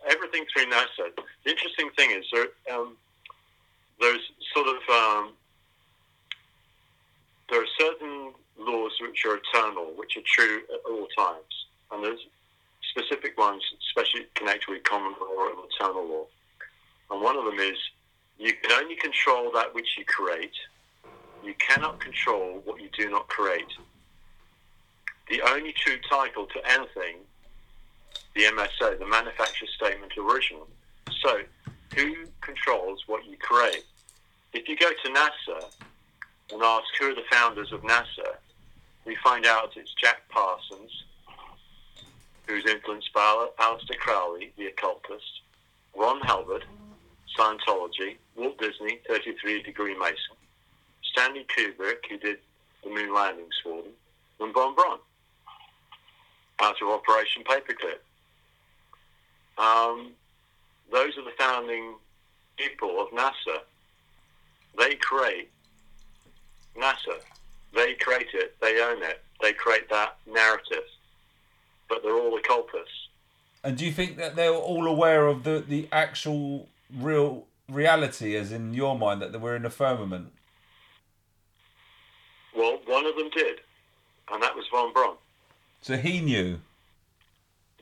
[0.08, 1.10] everything through NASA.
[1.44, 2.96] The interesting thing is there, um,
[4.00, 5.32] there's sort of um,
[7.50, 12.20] there are certain laws which are eternal, which are true at all times, and there's
[12.90, 16.24] specific ones, especially connected with common law and eternal law.
[17.10, 17.76] And one of them is
[18.38, 20.54] you can only control that which you create.
[21.44, 23.72] You cannot control what you do not create.
[25.28, 27.18] The only true title to anything
[28.34, 30.68] the MSO, the Manufacturer Statement Original.
[31.20, 31.40] So,
[31.96, 33.84] who controls what you create?
[34.52, 35.64] If you go to NASA
[36.52, 38.36] and ask who are the founders of NASA,
[39.04, 41.04] we find out it's Jack Parsons,
[42.46, 45.40] who's influenced by Al- Aleister Crowley, the occultist,
[45.96, 46.64] Ron Hubbard,
[47.36, 50.36] Scientology, Walt Disney, 33 Degree Mason,
[51.02, 52.38] Stanley Kubrick, who did
[52.82, 53.92] the moon landings for them,
[54.40, 54.98] and Von Braun,
[56.60, 58.00] out of Operation Paperclip.
[59.60, 60.12] Um,
[60.90, 61.94] those are the founding
[62.56, 63.58] people of NASA.
[64.78, 65.50] They create
[66.76, 67.20] NASA.
[67.74, 68.56] They create it.
[68.60, 69.22] They own it.
[69.42, 70.84] They create that narrative.
[71.88, 73.08] But they're all occultists.
[73.62, 78.52] And do you think that they're all aware of the, the actual real reality, as
[78.52, 80.32] in your mind, that we're in the firmament?
[82.56, 83.60] Well, one of them did,
[84.32, 85.16] and that was Von Braun.
[85.82, 86.60] So he knew.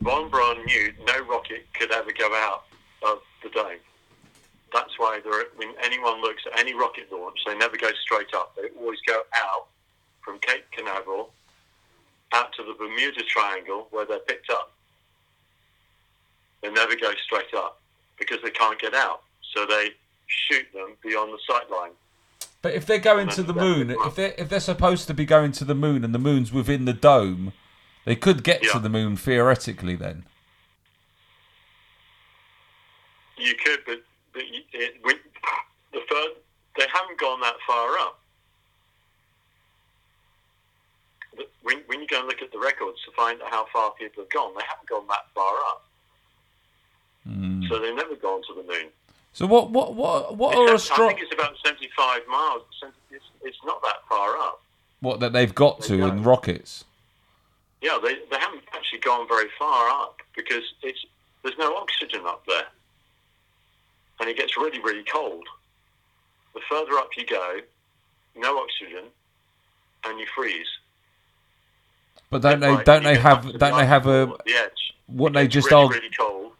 [0.00, 2.64] Von Braun knew no rocket could ever go out
[3.02, 3.78] of the dome.
[4.72, 8.54] That's why there, when anyone looks at any rocket launch, they never go straight up.
[8.56, 9.66] They always go out
[10.20, 11.30] from Cape Canaveral
[12.32, 14.72] out to the Bermuda Triangle where they're picked up.
[16.62, 17.80] They never go straight up
[18.18, 19.22] because they can't get out.
[19.54, 19.90] So they
[20.26, 21.92] shoot them beyond the sight line.
[22.60, 25.52] But if they're going to the moon, if they're if they're supposed to be going
[25.52, 27.52] to the moon and the moon's within the dome,
[28.08, 28.72] they could get Yeah.
[28.72, 29.94] to the moon theoretically.
[29.94, 30.24] Then
[33.36, 34.02] You could, but,
[34.32, 34.42] but
[34.72, 35.16] it, when,
[35.92, 36.30] the first,
[36.78, 38.18] they haven't gone that far up.
[41.62, 44.22] When, when you go and look at the records to find out how far people
[44.24, 45.84] have gone, they haven't gone that far up.
[47.28, 47.62] Hmm.
[47.68, 48.88] So they've never gone to the moon.
[49.34, 52.62] so what what what what are It's, I think it's about 75 miles.
[53.10, 54.62] It's, it's not that far up.
[55.00, 56.84] what that they've got to They in rockets?
[57.80, 61.04] Yeah, they, they haven't actually gone very far up because it's
[61.42, 62.66] there's no oxygen up there,
[64.20, 65.46] and it gets really really cold.
[66.54, 67.60] The further up you go,
[68.36, 69.04] no oxygen,
[70.04, 70.66] and you freeze.
[72.30, 74.54] But don't they Like, don't they have up to the don't they have a the
[74.54, 74.94] edge?
[75.08, 76.52] wouldn't they just really, argue really cold?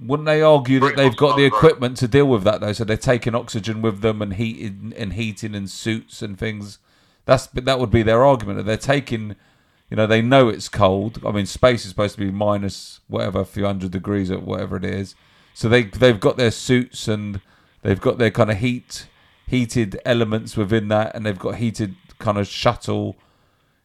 [0.00, 2.72] wouldn't they argue that they've got the equipment to deal with that though?
[2.72, 6.78] So they're taking oxygen with them and heating and heating and suits and things.
[7.26, 8.58] That's that would be their argument.
[8.58, 9.36] That they're taking,
[9.94, 11.20] you know, they know it's cold.
[11.24, 14.76] I mean, space is supposed to be minus whatever, a few hundred degrees or whatever
[14.76, 15.14] it is.
[15.54, 17.40] So they they've got their suits and
[17.82, 19.06] they've got their kind of heat
[19.46, 23.14] heated elements within that, and they've got heated kind of shuttle.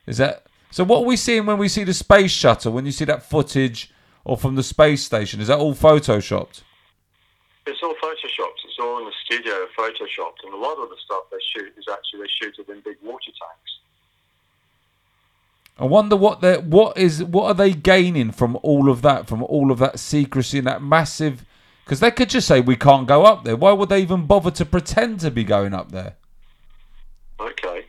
[0.07, 0.83] Is that so?
[0.83, 2.73] What are we seeing when we see the space shuttle?
[2.73, 3.93] When you see that footage,
[4.25, 6.63] or from the space station, is that all photoshopped?
[7.67, 8.65] It's all photoshopped.
[8.65, 11.85] It's all in the studio, photoshopped, and a lot of the stuff they shoot is
[11.87, 13.68] actually they shoot it in big water tanks.
[15.79, 19.43] I wonder what they what is what are they gaining from all of that, from
[19.43, 21.45] all of that secrecy and that massive.
[21.85, 23.55] Because they could just say we can't go up there.
[23.55, 26.15] Why would they even bother to pretend to be going up there?
[27.39, 27.85] Okay.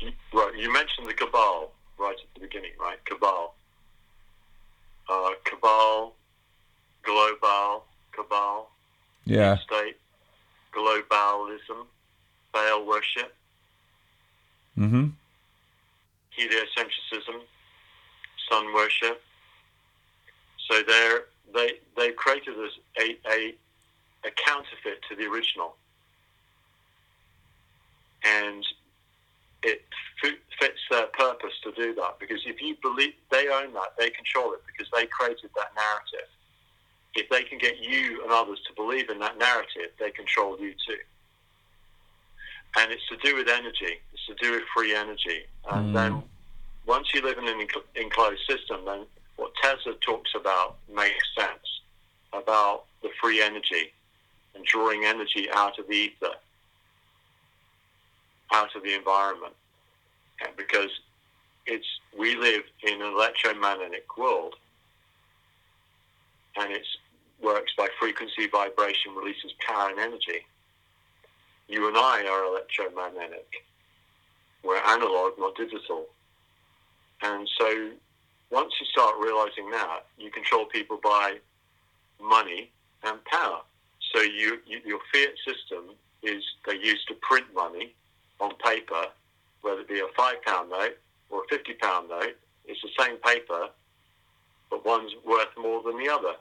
[0.00, 2.98] You- Right, you mentioned the cabal right at the beginning, right?
[3.04, 3.54] Cabal.
[5.10, 6.14] Uh, cabal,
[7.02, 8.70] global, cabal,
[9.24, 9.96] Yeah, state,
[10.72, 11.86] globalism,
[12.52, 13.34] Baal worship,
[14.78, 15.08] mm-hmm.
[16.38, 17.40] Heliocentrism,
[18.50, 19.22] sun worship.
[20.70, 21.24] So they're,
[21.54, 22.54] they they created
[22.98, 23.54] a, a
[24.24, 25.76] a counterfeit to the original,
[28.24, 28.64] and
[29.62, 29.82] it
[30.22, 34.10] fi- fits their purpose to do that because if you believe they own that, they
[34.10, 36.28] control it because they created that narrative.
[37.14, 40.72] If they can get you and others to believe in that narrative, they control you
[40.86, 40.98] too.
[42.76, 44.00] And it's to do with energy.
[44.12, 45.46] It's to do with free energy.
[45.70, 45.92] And Mm.
[45.92, 46.30] then
[46.84, 49.06] once you live in an enclosed system, then
[49.36, 51.80] what Tesla talks about makes sense
[52.32, 53.92] about the free energy
[54.54, 56.34] and drawing energy out of the ether,
[58.52, 59.54] out of the environment.
[60.40, 60.90] And because
[61.66, 64.56] it's we live in an electromagnetic world
[66.56, 66.86] and it
[67.40, 70.46] works by frequency, vibration, releases power and energy.
[71.68, 73.46] You and I are electromagnetic.
[74.64, 76.06] We're analog, not digital.
[77.22, 77.90] And so
[78.50, 81.36] once you start realizing that, you control people by
[82.20, 82.70] money
[83.04, 83.60] and power.
[84.14, 87.94] So you, you, your fiat system is they use to print money
[88.40, 89.04] on paper,
[89.60, 90.96] whether it be a five pound note
[91.30, 92.36] or a fifty pound note.
[92.64, 93.68] It's the same paper,
[94.70, 96.34] but one's worth more than the other,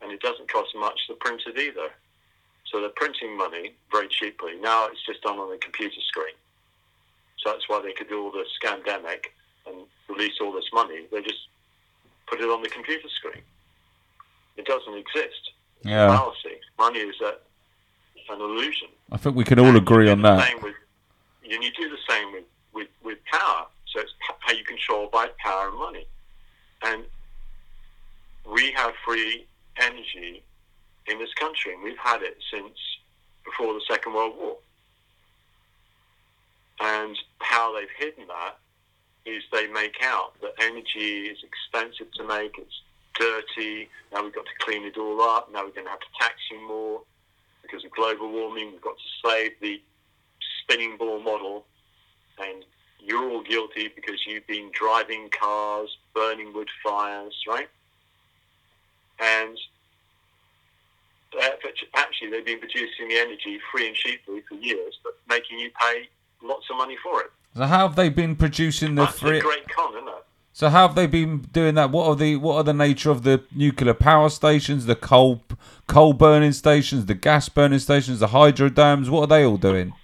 [0.00, 1.90] and it doesn't cost much to print it either.
[2.74, 4.54] So they're printing money very cheaply.
[4.60, 6.34] Now it's just done on a computer screen.
[7.38, 9.26] So that's why they could do all this scandemic
[9.64, 11.06] and release all this money.
[11.12, 11.38] They just
[12.26, 13.44] put it on the computer screen.
[14.56, 15.52] It doesn't exist.
[15.84, 16.16] Yeah.
[16.16, 16.58] fallacy.
[16.76, 17.34] Money is a,
[18.32, 18.88] an illusion.
[19.12, 20.60] I think we can all And agree on that.
[20.60, 20.74] With,
[21.48, 22.44] and you do the same with,
[22.74, 23.66] with, with power.
[23.86, 26.08] So it's how you control by power and money.
[26.82, 27.04] And
[28.52, 29.46] we have free
[29.76, 30.42] energy
[31.06, 32.78] in this country, and we've had it since
[33.44, 34.56] before the Second World War.
[36.80, 38.56] And how they've hidden that
[39.26, 42.82] is they make out that energy is expensive to make, it's
[43.18, 46.06] dirty, now we've got to clean it all up, now we're going to have to
[46.20, 47.00] tax you more
[47.62, 49.80] because of global warming, we've got to save the
[50.62, 51.64] spinning ball model,
[52.38, 52.64] and
[52.98, 57.68] you're all guilty because you've been driving cars, burning wood fires, right?
[59.20, 59.58] And
[61.94, 66.08] actually, they've been producing the energy free and cheaply for years, but making you pay
[66.42, 67.30] lots of money for it.
[67.56, 69.38] So how have they been producing the That's free?
[69.38, 70.24] a great con, isn't it?
[70.52, 71.90] So how have they been doing that?
[71.90, 75.42] What are the what are the nature of the nuclear power stations, the coal
[75.88, 79.10] coal burning stations, the gas burning stations, the hydro dams?
[79.10, 79.94] What are they all doing?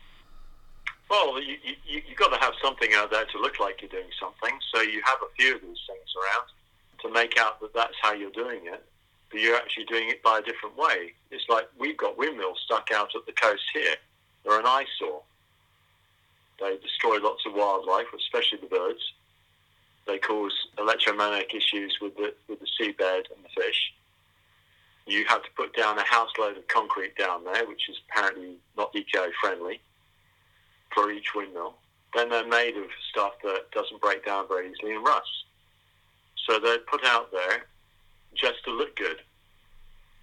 [1.08, 1.56] Well, you,
[1.86, 4.58] you, you've got to have something out there to look like you're doing something.
[4.74, 6.46] So you have a few of these things around
[7.02, 8.84] to make out that that's how you're doing it,
[9.30, 11.12] but you're actually doing it by a different way.
[11.30, 13.94] It's like we've got windmills stuck out at the coast here.
[14.44, 15.22] They're an eyesore.
[16.60, 19.00] They destroy lots of wildlife, especially the birds.
[20.06, 23.92] They cause electromagnetic issues with the with the seabed and the fish.
[25.06, 28.56] You have to put down a house load of concrete down there, which is apparently
[28.76, 29.80] not eco-friendly
[30.92, 31.74] for each windmill.
[32.14, 35.44] Then they're made of stuff that doesn't break down very easily and rusts.
[36.46, 37.66] So they're put out there
[38.34, 39.16] just to look good.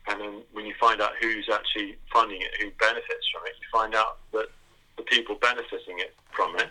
[0.09, 3.67] And then when you find out who's actually funding it, who benefits from it, you
[3.71, 4.47] find out that
[4.95, 6.69] the people benefiting it from it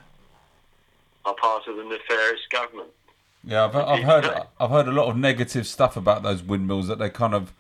[1.25, 2.89] are part of the nefarious government.
[3.45, 6.99] Yeah, I've, I've heard I've heard a lot of negative stuff about those windmills that
[6.99, 7.53] they kind of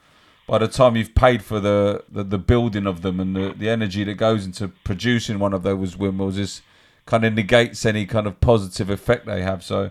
[0.47, 3.69] by the time you've paid for the, the, the building of them and the, the
[3.69, 6.63] energy that goes into producing one of those windmills is
[7.05, 9.65] kind of negates any kind of positive effect they have.
[9.65, 9.91] So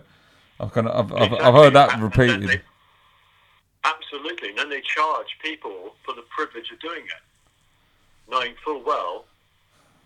[0.58, 1.38] I've kind of I've, exactly.
[1.38, 2.62] I've, I've heard that repeated.
[4.06, 9.24] Absolutely, and then they charge people for the privilege of doing it, knowing full well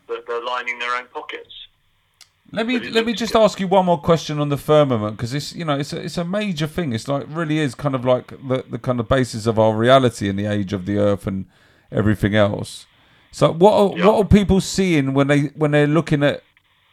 [0.08, 1.66] that they're lining their own pockets.
[2.52, 5.54] Let me let me just ask you one more question on the firmament because it's
[5.54, 6.92] you know it's a, it's a major thing.
[6.92, 10.28] It's like really is kind of like the the kind of basis of our reality
[10.28, 11.46] in the age of the Earth and
[11.92, 12.86] everything else.
[13.30, 14.06] So what are, yeah.
[14.06, 16.42] what are people seeing when they when they're looking at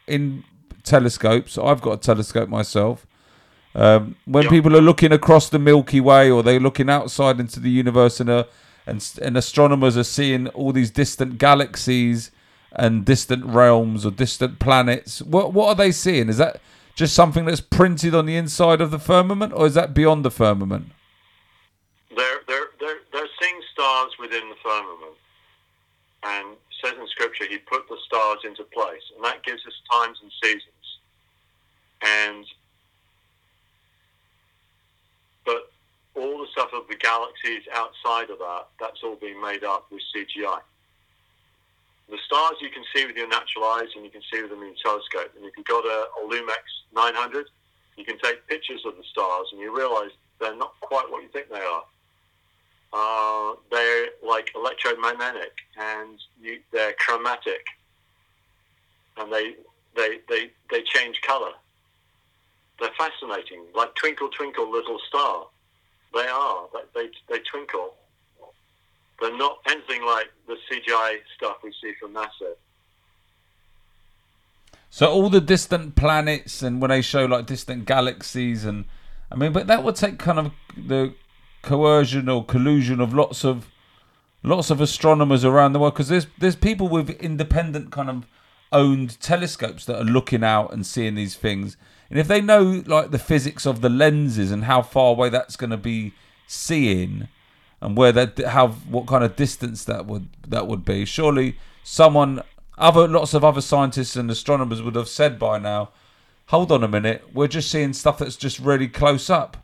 [0.06, 0.44] in
[0.84, 1.58] telescopes?
[1.58, 3.04] I've got a telescope myself.
[3.74, 4.50] Um, when yeah.
[4.50, 8.30] people are looking across the Milky Way or they're looking outside into the universe and,
[8.30, 8.44] uh,
[8.86, 12.30] and and astronomers are seeing all these distant galaxies
[12.72, 15.22] and distant realms or distant planets.
[15.22, 16.28] What what are they seeing?
[16.28, 16.60] Is that
[16.94, 20.30] just something that's printed on the inside of the firmament, or is that beyond the
[20.30, 20.92] firmament?
[22.16, 25.16] They're they're they're, they're seeing stars within the firmament,
[26.24, 30.18] and says in Scripture, He put the stars into place, and that gives us times
[30.22, 30.72] and seasons.
[32.02, 32.44] And
[35.44, 35.72] but
[36.18, 40.02] all the stuff of the galaxies outside of that, that's all being made up with
[40.14, 40.60] CGI
[42.10, 44.62] the stars you can see with your natural eyes and you can see with them
[44.62, 45.30] in telescope.
[45.36, 46.64] And if you've got a, a Lumix
[46.94, 47.46] 900,
[47.96, 50.10] you can take pictures of the stars and you realize
[50.40, 51.84] they're not quite what you think they are.
[52.90, 57.66] Uh, they're like electromagnetic and you, they're chromatic
[59.18, 59.56] and they,
[59.94, 61.52] they, they, they change color.
[62.80, 65.46] They're fascinating, like twinkle, twinkle, little star.
[66.14, 66.68] They are.
[66.94, 67.94] They, they, twinkle.
[69.20, 72.54] They're not anything like the CGI stuff we see from NASA.
[74.90, 78.86] So all the distant planets and when they show like distant galaxies and
[79.30, 81.14] I mean, but that would take kind of the
[81.62, 83.68] coercion or collusion of lots of
[84.42, 88.26] lots of astronomers around the world because there's there's people with independent kind of
[88.72, 91.76] owned telescopes that are looking out and seeing these things.
[92.10, 95.56] And if they know like the physics of the lenses and how far away that's
[95.56, 96.14] going to be
[96.46, 97.28] seeing,
[97.80, 101.04] and where that how what kind of distance that would that would be.
[101.04, 102.42] Surely someone
[102.76, 105.90] other lots of other scientists and astronomers would have said by now,
[106.46, 109.56] hold on a minute, we're just seeing stuff that's just really close up.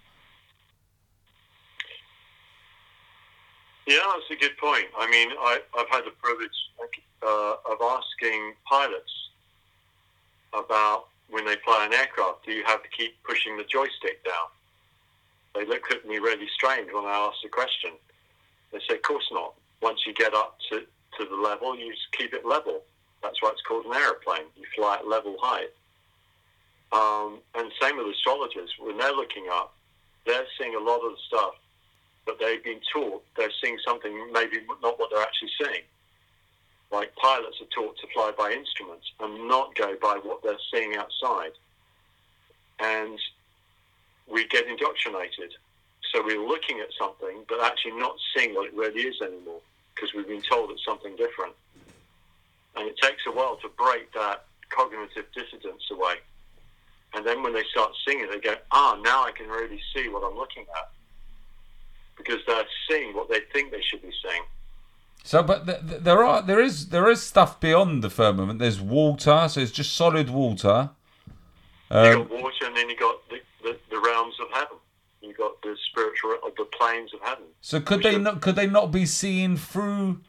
[3.86, 4.86] Yeah, that's a good point.
[4.99, 6.51] I mean, I, have had the privilege
[7.22, 9.12] uh, of asking pilots
[10.55, 14.49] about when they fly an aircraft, do you have to keep pushing the joystick down?
[15.53, 17.91] They looked at me really strange when I asked the question.
[18.70, 19.55] They said, of course not.
[19.82, 20.78] Once you get up to,
[21.18, 22.82] to the level, you just keep it level.
[23.20, 24.47] That's why it's called an aeroplane.
[24.57, 25.74] You fly at level height.
[26.93, 28.70] Um, and same with astrologers.
[28.78, 29.74] When they're looking up,
[30.26, 31.55] they're seeing a lot of the stuff
[32.28, 33.24] that they've been taught.
[33.37, 35.82] They're seeing something maybe not what they're actually seeing.
[36.95, 40.95] Like pilots are taught to fly by instruments and not go by what they're seeing
[40.95, 41.51] outside.
[42.78, 43.18] and
[44.26, 45.53] we get indoctrinated.
[46.12, 49.61] So we're looking at something, but actually not seeing what it really is anymore
[49.95, 51.53] because we've been told it's something different.
[52.76, 56.16] And it takes a while to break that cognitive dissonance away.
[57.14, 60.09] And then when they start seeing it, they go, ah, now I can really see
[60.09, 60.90] what I'm looking at.
[62.16, 64.42] Because they're seeing what they think they should be seeing.
[65.27, 68.59] So, but th- th- there are there is there is stuff beyond the firmament.
[68.59, 70.91] There's water, so it's just solid water.
[71.91, 74.77] you Um, got water, and then you got the, the, the realms of heaven.
[75.22, 77.45] You got the spiritual, of the planes of heaven.
[77.62, 80.20] so could they not could they not be seen through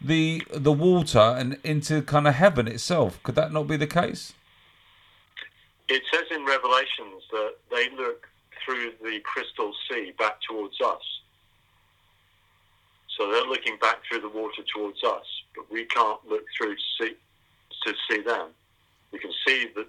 [0.00, 3.22] the the water and into kind of heaven itself?
[3.22, 4.32] Could that not be the case?
[5.88, 8.26] It says in Revelations that they look
[8.64, 11.02] through the crystal sea back towards us.
[13.20, 16.82] So they're looking back through the water towards us, but we can't look through to
[16.98, 17.12] see
[17.84, 18.48] to see them.
[19.12, 19.86] We can see the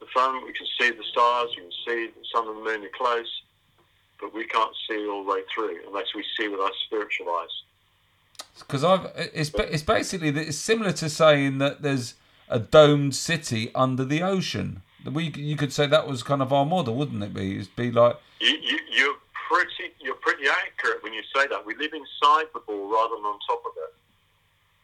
[0.00, 2.82] the sun, we can see the stars, we can see the sun and the moon
[2.82, 3.42] are close,
[4.18, 7.62] but we can't see all the way through unless we see with our spiritual eyes.
[8.60, 9.04] Because I've
[9.34, 12.14] it's it's basically it's similar to saying that there's
[12.48, 14.80] a domed city under the ocean.
[15.04, 17.58] We you could say that was kind of our model, wouldn't it be?
[17.58, 19.16] It'd be like You, you, you're
[19.52, 21.64] pretty you're pretty accurate when you say that.
[21.64, 23.94] We live inside the ball rather than on top of it.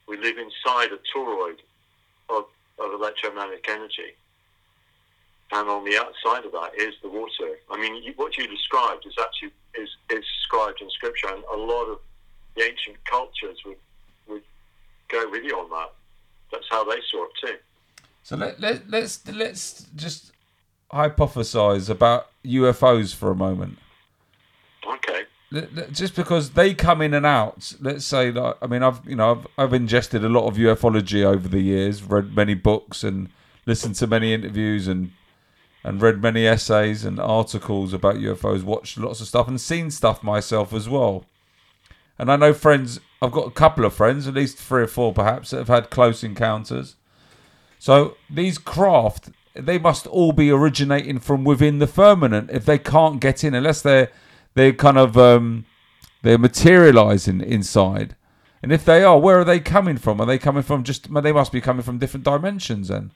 [0.07, 1.59] We live inside a toroid
[2.29, 2.45] of,
[2.79, 4.13] of electromagnetic energy,
[5.53, 7.59] and on the outside of that is the water.
[7.71, 11.57] I mean, you, what you described is actually is, is described in scripture, and a
[11.57, 11.99] lot of
[12.57, 13.79] the ancient cultures would
[14.29, 14.43] would
[15.09, 15.93] go with you on that.
[16.53, 17.57] That's how they saw it too.
[18.23, 20.33] So let, let let's let's just
[20.93, 23.79] hypothesize about UFOs for a moment.
[25.93, 29.31] Just because they come in and out, let's say like I mean I've you know
[29.31, 33.31] I've I've ingested a lot of ufology over the years, read many books and
[33.65, 35.13] listened to many interviews and
[35.85, 40.23] and read many essays and articles about UFOs, watched lots of stuff and seen stuff
[40.23, 41.25] myself as well.
[42.19, 45.15] And I know friends, I've got a couple of friends, at least three or four
[45.15, 46.97] perhaps, that have had close encounters.
[47.79, 53.21] So these craft, they must all be originating from within the firmament if they can't
[53.21, 54.11] get in, unless they're
[54.59, 55.65] they're kind of um,
[56.23, 58.17] they're materializing inside.
[58.61, 60.21] And if they are, where are they coming from?
[60.21, 61.13] Are they coming from just?
[61.13, 63.13] They must be coming from different dimensions then.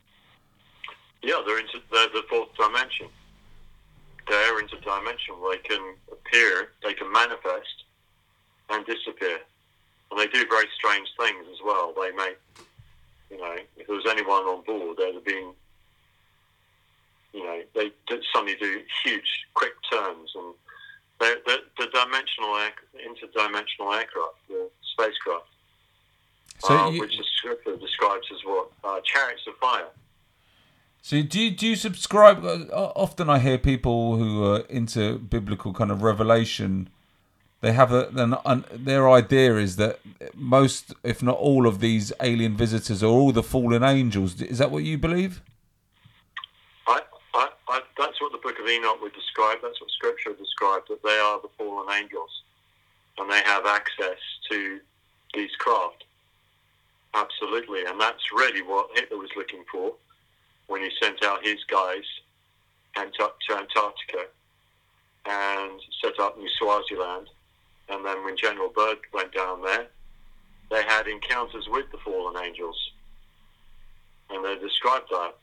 [1.22, 3.08] Yeah, they're into they're the fourth dimension.
[4.28, 5.50] They're interdimensional.
[5.50, 7.84] They can appear, they can manifest,
[8.70, 9.38] and disappear.
[10.10, 11.92] And they do very strange things as well.
[11.96, 12.34] They may,
[13.30, 15.52] you know, if there was anyone on board, they'd have been,
[17.32, 17.90] you know, they
[18.32, 20.54] suddenly do huge, quick turns, and
[21.22, 22.72] they're, the the dimensional, air,
[23.10, 24.60] interdimensional aircraft, the
[24.92, 25.48] spacecraft,
[26.58, 29.88] So uh, you- which the scripture describes as what uh, chariots of fire.
[31.04, 32.44] So do you, do you subscribe?
[32.44, 36.88] uh, Often I hear people who are into biblical kind of revelation.
[37.60, 39.98] They have a an, an, their idea is that
[40.34, 44.40] most, if not all, of these alien visitors are all the fallen angels.
[44.40, 45.42] Is that what you believe?
[47.98, 49.58] That's what the Book of Enoch would describe.
[49.62, 50.82] That's what Scripture would describe.
[50.88, 52.42] That they are the fallen angels,
[53.18, 54.18] and they have access
[54.50, 54.80] to
[55.34, 56.04] these craft.
[57.14, 59.92] Absolutely, and that's really what Hitler was looking for
[60.66, 62.04] when he sent out his guys
[62.94, 64.26] to Antarctica
[65.26, 67.28] and set up New Swaziland.
[67.88, 69.88] And then when General Byrd went down there,
[70.70, 72.92] they had encounters with the fallen angels,
[74.30, 75.34] and they described that.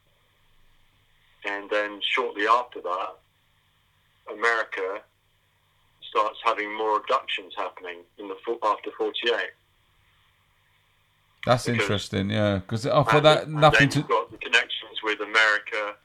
[1.46, 3.16] And then shortly after that,
[4.32, 5.02] America
[6.10, 9.52] starts having more abductions happening in the after 48.
[11.46, 12.30] That's Because- interesting.
[12.30, 14.00] Yeah, because thought oh, And- that nothing then to.
[14.00, 15.96] you've got the connections with America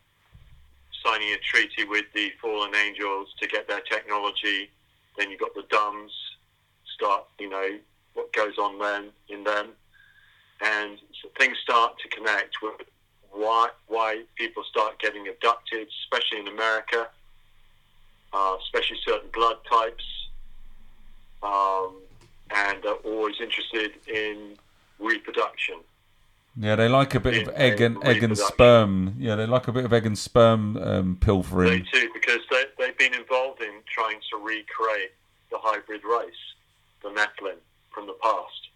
[1.05, 4.71] signing a treaty with the fallen angels to get their technology.
[5.17, 6.13] Then you've got the DUMBs
[6.95, 7.79] start, you know,
[8.15, 9.75] what goes on then in them,
[10.61, 12.81] and so things start to connect with
[13.35, 17.09] why why people start getting abducted, especially in America,
[18.33, 20.05] uh, especially certain blood types,
[21.43, 21.95] um,
[22.51, 24.57] and are always interested in
[24.99, 25.77] reproduction.
[26.57, 29.17] Yeah, they like a bit of egg and egg and sperm.
[29.19, 31.87] Yeah, they like a bit of egg and sperm um, They pilfering.
[31.93, 35.13] too, because they, they've been involved in trying to recreate
[35.51, 36.33] the hybrid race,
[37.03, 37.59] the Nephilim,
[37.91, 38.69] from the past.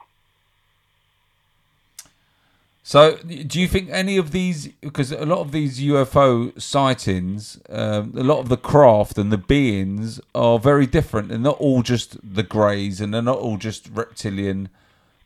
[2.89, 4.69] So, do you think any of these?
[4.69, 9.37] Because a lot of these UFO sightings, um, a lot of the craft and the
[9.37, 11.29] beings are very different.
[11.29, 14.71] They're not all just the greys, and they're not all just reptilian.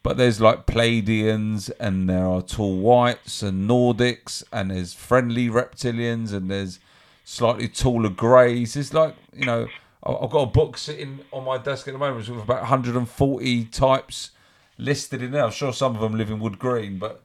[0.03, 6.33] But there's like Pleiadians, and there are tall whites and Nordics, and there's friendly reptilians,
[6.33, 6.81] and there's
[7.25, 8.75] slightly taller greys.
[8.75, 9.69] It's like you know,
[10.03, 14.33] I've got a book sitting on my desk at the moment with about 140 types
[14.79, 15.45] listed in there.
[15.45, 17.23] I'm sure some of them live in wood green, but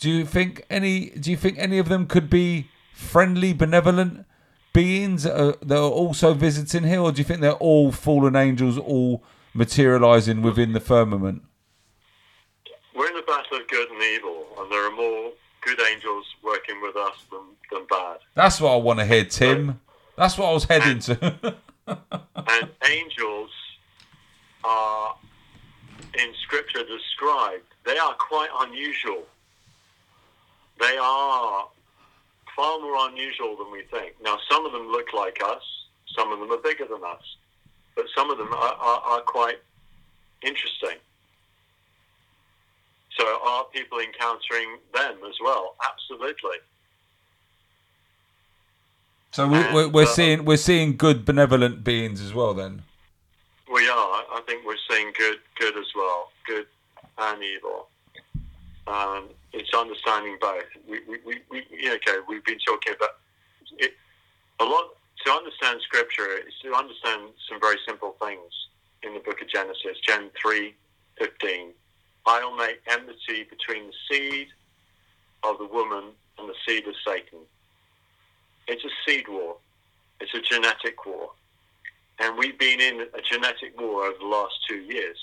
[0.00, 1.10] do you think any?
[1.10, 4.24] Do you think any of them could be friendly, benevolent
[4.72, 8.34] beings that are, that are also visiting here, or do you think they're all fallen
[8.34, 9.22] angels, all
[9.52, 11.42] materializing within the firmament?
[12.96, 16.80] We're in the battle of good and evil, and there are more good angels working
[16.80, 17.40] with us than,
[17.70, 18.18] than bad.
[18.34, 19.80] That's what I want to hear, Tim.
[20.16, 21.56] That's what I was heading to.
[21.86, 23.50] and angels
[24.64, 25.14] are
[26.14, 29.24] in scripture described they are quite unusual
[30.80, 31.68] they are
[32.56, 35.62] far more unusual than we think now some of them look like us
[36.16, 37.36] some of them are bigger than us
[37.94, 39.58] but some of them are, are, are quite
[40.42, 40.98] interesting
[43.16, 46.58] so are people encountering them as well absolutely
[49.32, 52.52] so we, we're, And, we're uh, seeing we're seeing good, benevolent beings as well.
[52.52, 52.82] Then
[53.72, 54.24] We are.
[54.32, 56.66] I think we're seeing good, good as well, good
[57.18, 57.88] and evil.
[58.86, 60.64] Um, it's understanding both.
[60.88, 63.16] We, we, we, we okay, we've been talking about
[63.78, 63.92] it
[64.60, 64.96] a lot.
[65.26, 68.52] To understand Scripture is to understand some very simple things
[69.02, 70.74] in the Book of Genesis, Gen three
[71.18, 71.72] fifteen.
[72.26, 74.48] I'll make enmity between the seed
[75.42, 77.40] of the woman and the seed of Satan.
[78.68, 79.56] It's a seed war.
[80.20, 81.30] It's a genetic war
[82.20, 85.16] and we've been in a genetic war over the last two years.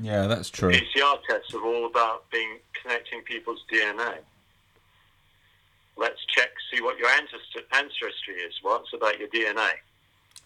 [0.00, 0.70] Yeah, that's true.
[0.70, 4.18] PCR tests are all about being connecting people's DNA.
[5.96, 8.54] Let's check, see what your ancestry is.
[8.62, 9.70] Well, it's about your DNA.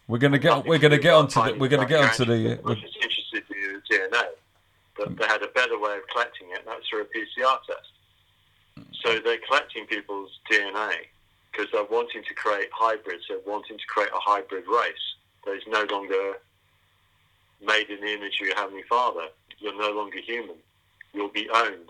[0.08, 2.60] We're gonna get Nothing we're gonna get onto the we're gonna get your onto the.
[2.64, 4.24] We're uh, just interested in your DNA.
[4.96, 5.18] But mm.
[5.18, 8.86] they had a better way of collecting it, that's through a PCR test.
[9.02, 9.24] So mm.
[9.24, 10.92] they're collecting people's DNA
[11.50, 13.24] because they're wanting to create hybrids.
[13.28, 16.38] They're wanting to create a hybrid race that is no longer
[17.64, 19.28] made in the image of your heavenly Father.
[19.62, 20.56] You're no longer human.
[21.14, 21.88] You'll be owned.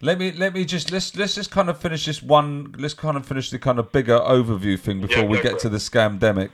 [0.00, 2.74] Let me let me just let's let's just kind of finish this one.
[2.78, 5.70] Let's kind of finish the kind of bigger overview thing before Yeah, we get to
[5.70, 6.50] the scamdemic,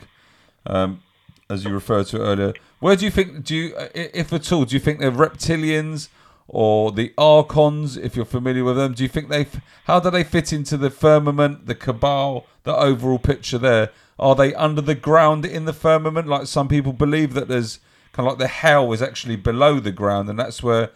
[0.64, 1.02] um,
[1.50, 2.52] as you referred to earlier.
[2.78, 3.44] Where do you think?
[3.44, 6.08] Do you, if at all, do you think they're reptilians
[6.46, 7.96] or the archons?
[7.96, 9.46] If you're familiar with them, do you think they?
[9.84, 13.58] How do they fit into the firmament, the cabal, the overall picture?
[13.58, 13.90] There
[14.20, 16.28] are they under the ground in the firmament?
[16.28, 17.80] Like some people believe that there's
[18.12, 20.90] kind of like the hell is actually below the ground, and that's where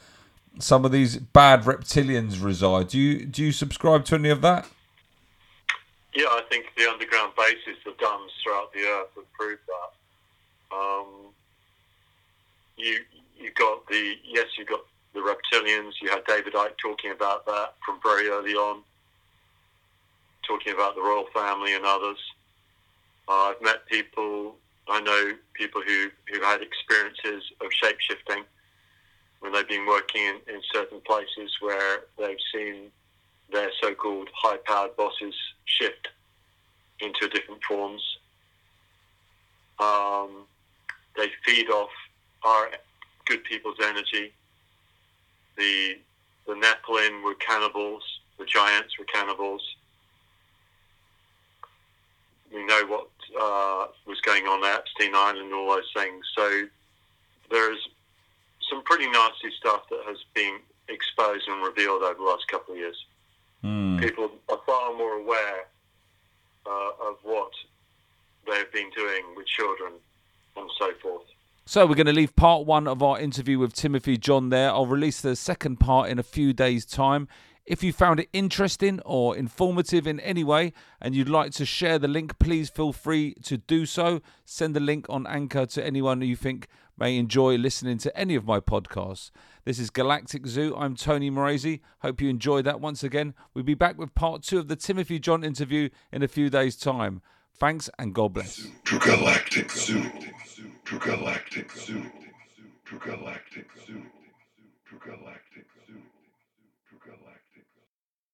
[0.59, 2.89] some of these bad reptilians reside.
[2.89, 4.69] Do you do you subscribe to any of that?
[6.14, 10.77] Yeah, I think the underground bases of dams throughout the earth have proved that.
[10.77, 11.07] Um,
[12.77, 13.01] you
[13.39, 14.81] you got the yes, you got
[15.12, 15.93] the reptilians.
[16.01, 18.83] You had David Icke talking about that from very early on,
[20.47, 22.19] talking about the royal family and others.
[23.29, 24.57] Uh, I've met people.
[24.89, 28.45] I know people who who had experiences of shapeshifting
[29.41, 32.91] when they've been working in, in certain places where they've seen
[33.53, 35.34] their so-called high-powered bosses
[35.66, 36.09] shift
[37.01, 38.03] into different forms.
[39.78, 40.47] Um,
[41.16, 41.91] they feed off
[42.45, 42.70] our
[43.26, 44.32] good people's energy.
[45.57, 45.99] The
[46.47, 48.03] the Nephilim were cannibals.
[48.39, 49.62] The giants were cannibals.
[52.53, 53.09] We know what
[53.40, 56.24] uh, was going on at Epstein Island and all those things.
[56.36, 56.62] So
[57.51, 57.88] there's
[58.70, 62.78] some pretty nasty stuff that has been exposed and revealed over the last couple of
[62.80, 62.97] years
[63.62, 63.99] Hmm.
[63.99, 65.64] people are far more aware
[66.66, 67.51] uh, of what
[68.47, 69.92] they've been doing with children
[70.57, 71.22] and so forth.
[71.64, 74.70] So we're going to leave part one of our interview with Timothy John there.
[74.70, 77.26] I'll release the second part in a few days' time.
[77.67, 81.99] If you found it interesting or informative in any way and you'd like to share
[81.99, 84.21] the link, please feel free to do so.
[84.45, 88.47] Send the link on Anchor to anyone you think may enjoy listening to any of
[88.47, 89.33] my podcasts.
[89.64, 90.77] This is Galactic Zoo.
[90.77, 91.83] I'm Tony Morazy.
[92.03, 93.35] Hope you enjoyed that once again.
[93.53, 96.77] We'll be back with part two of the Timothy John interview in a few days'
[96.77, 97.21] time.
[97.59, 98.69] Thanks and God bless.
[98.85, 100.09] to Galactic Zoo.
[100.85, 102.07] To Galactic Zoo.
[102.91, 104.03] To Galactic Zoo.
[104.89, 105.67] To Galactic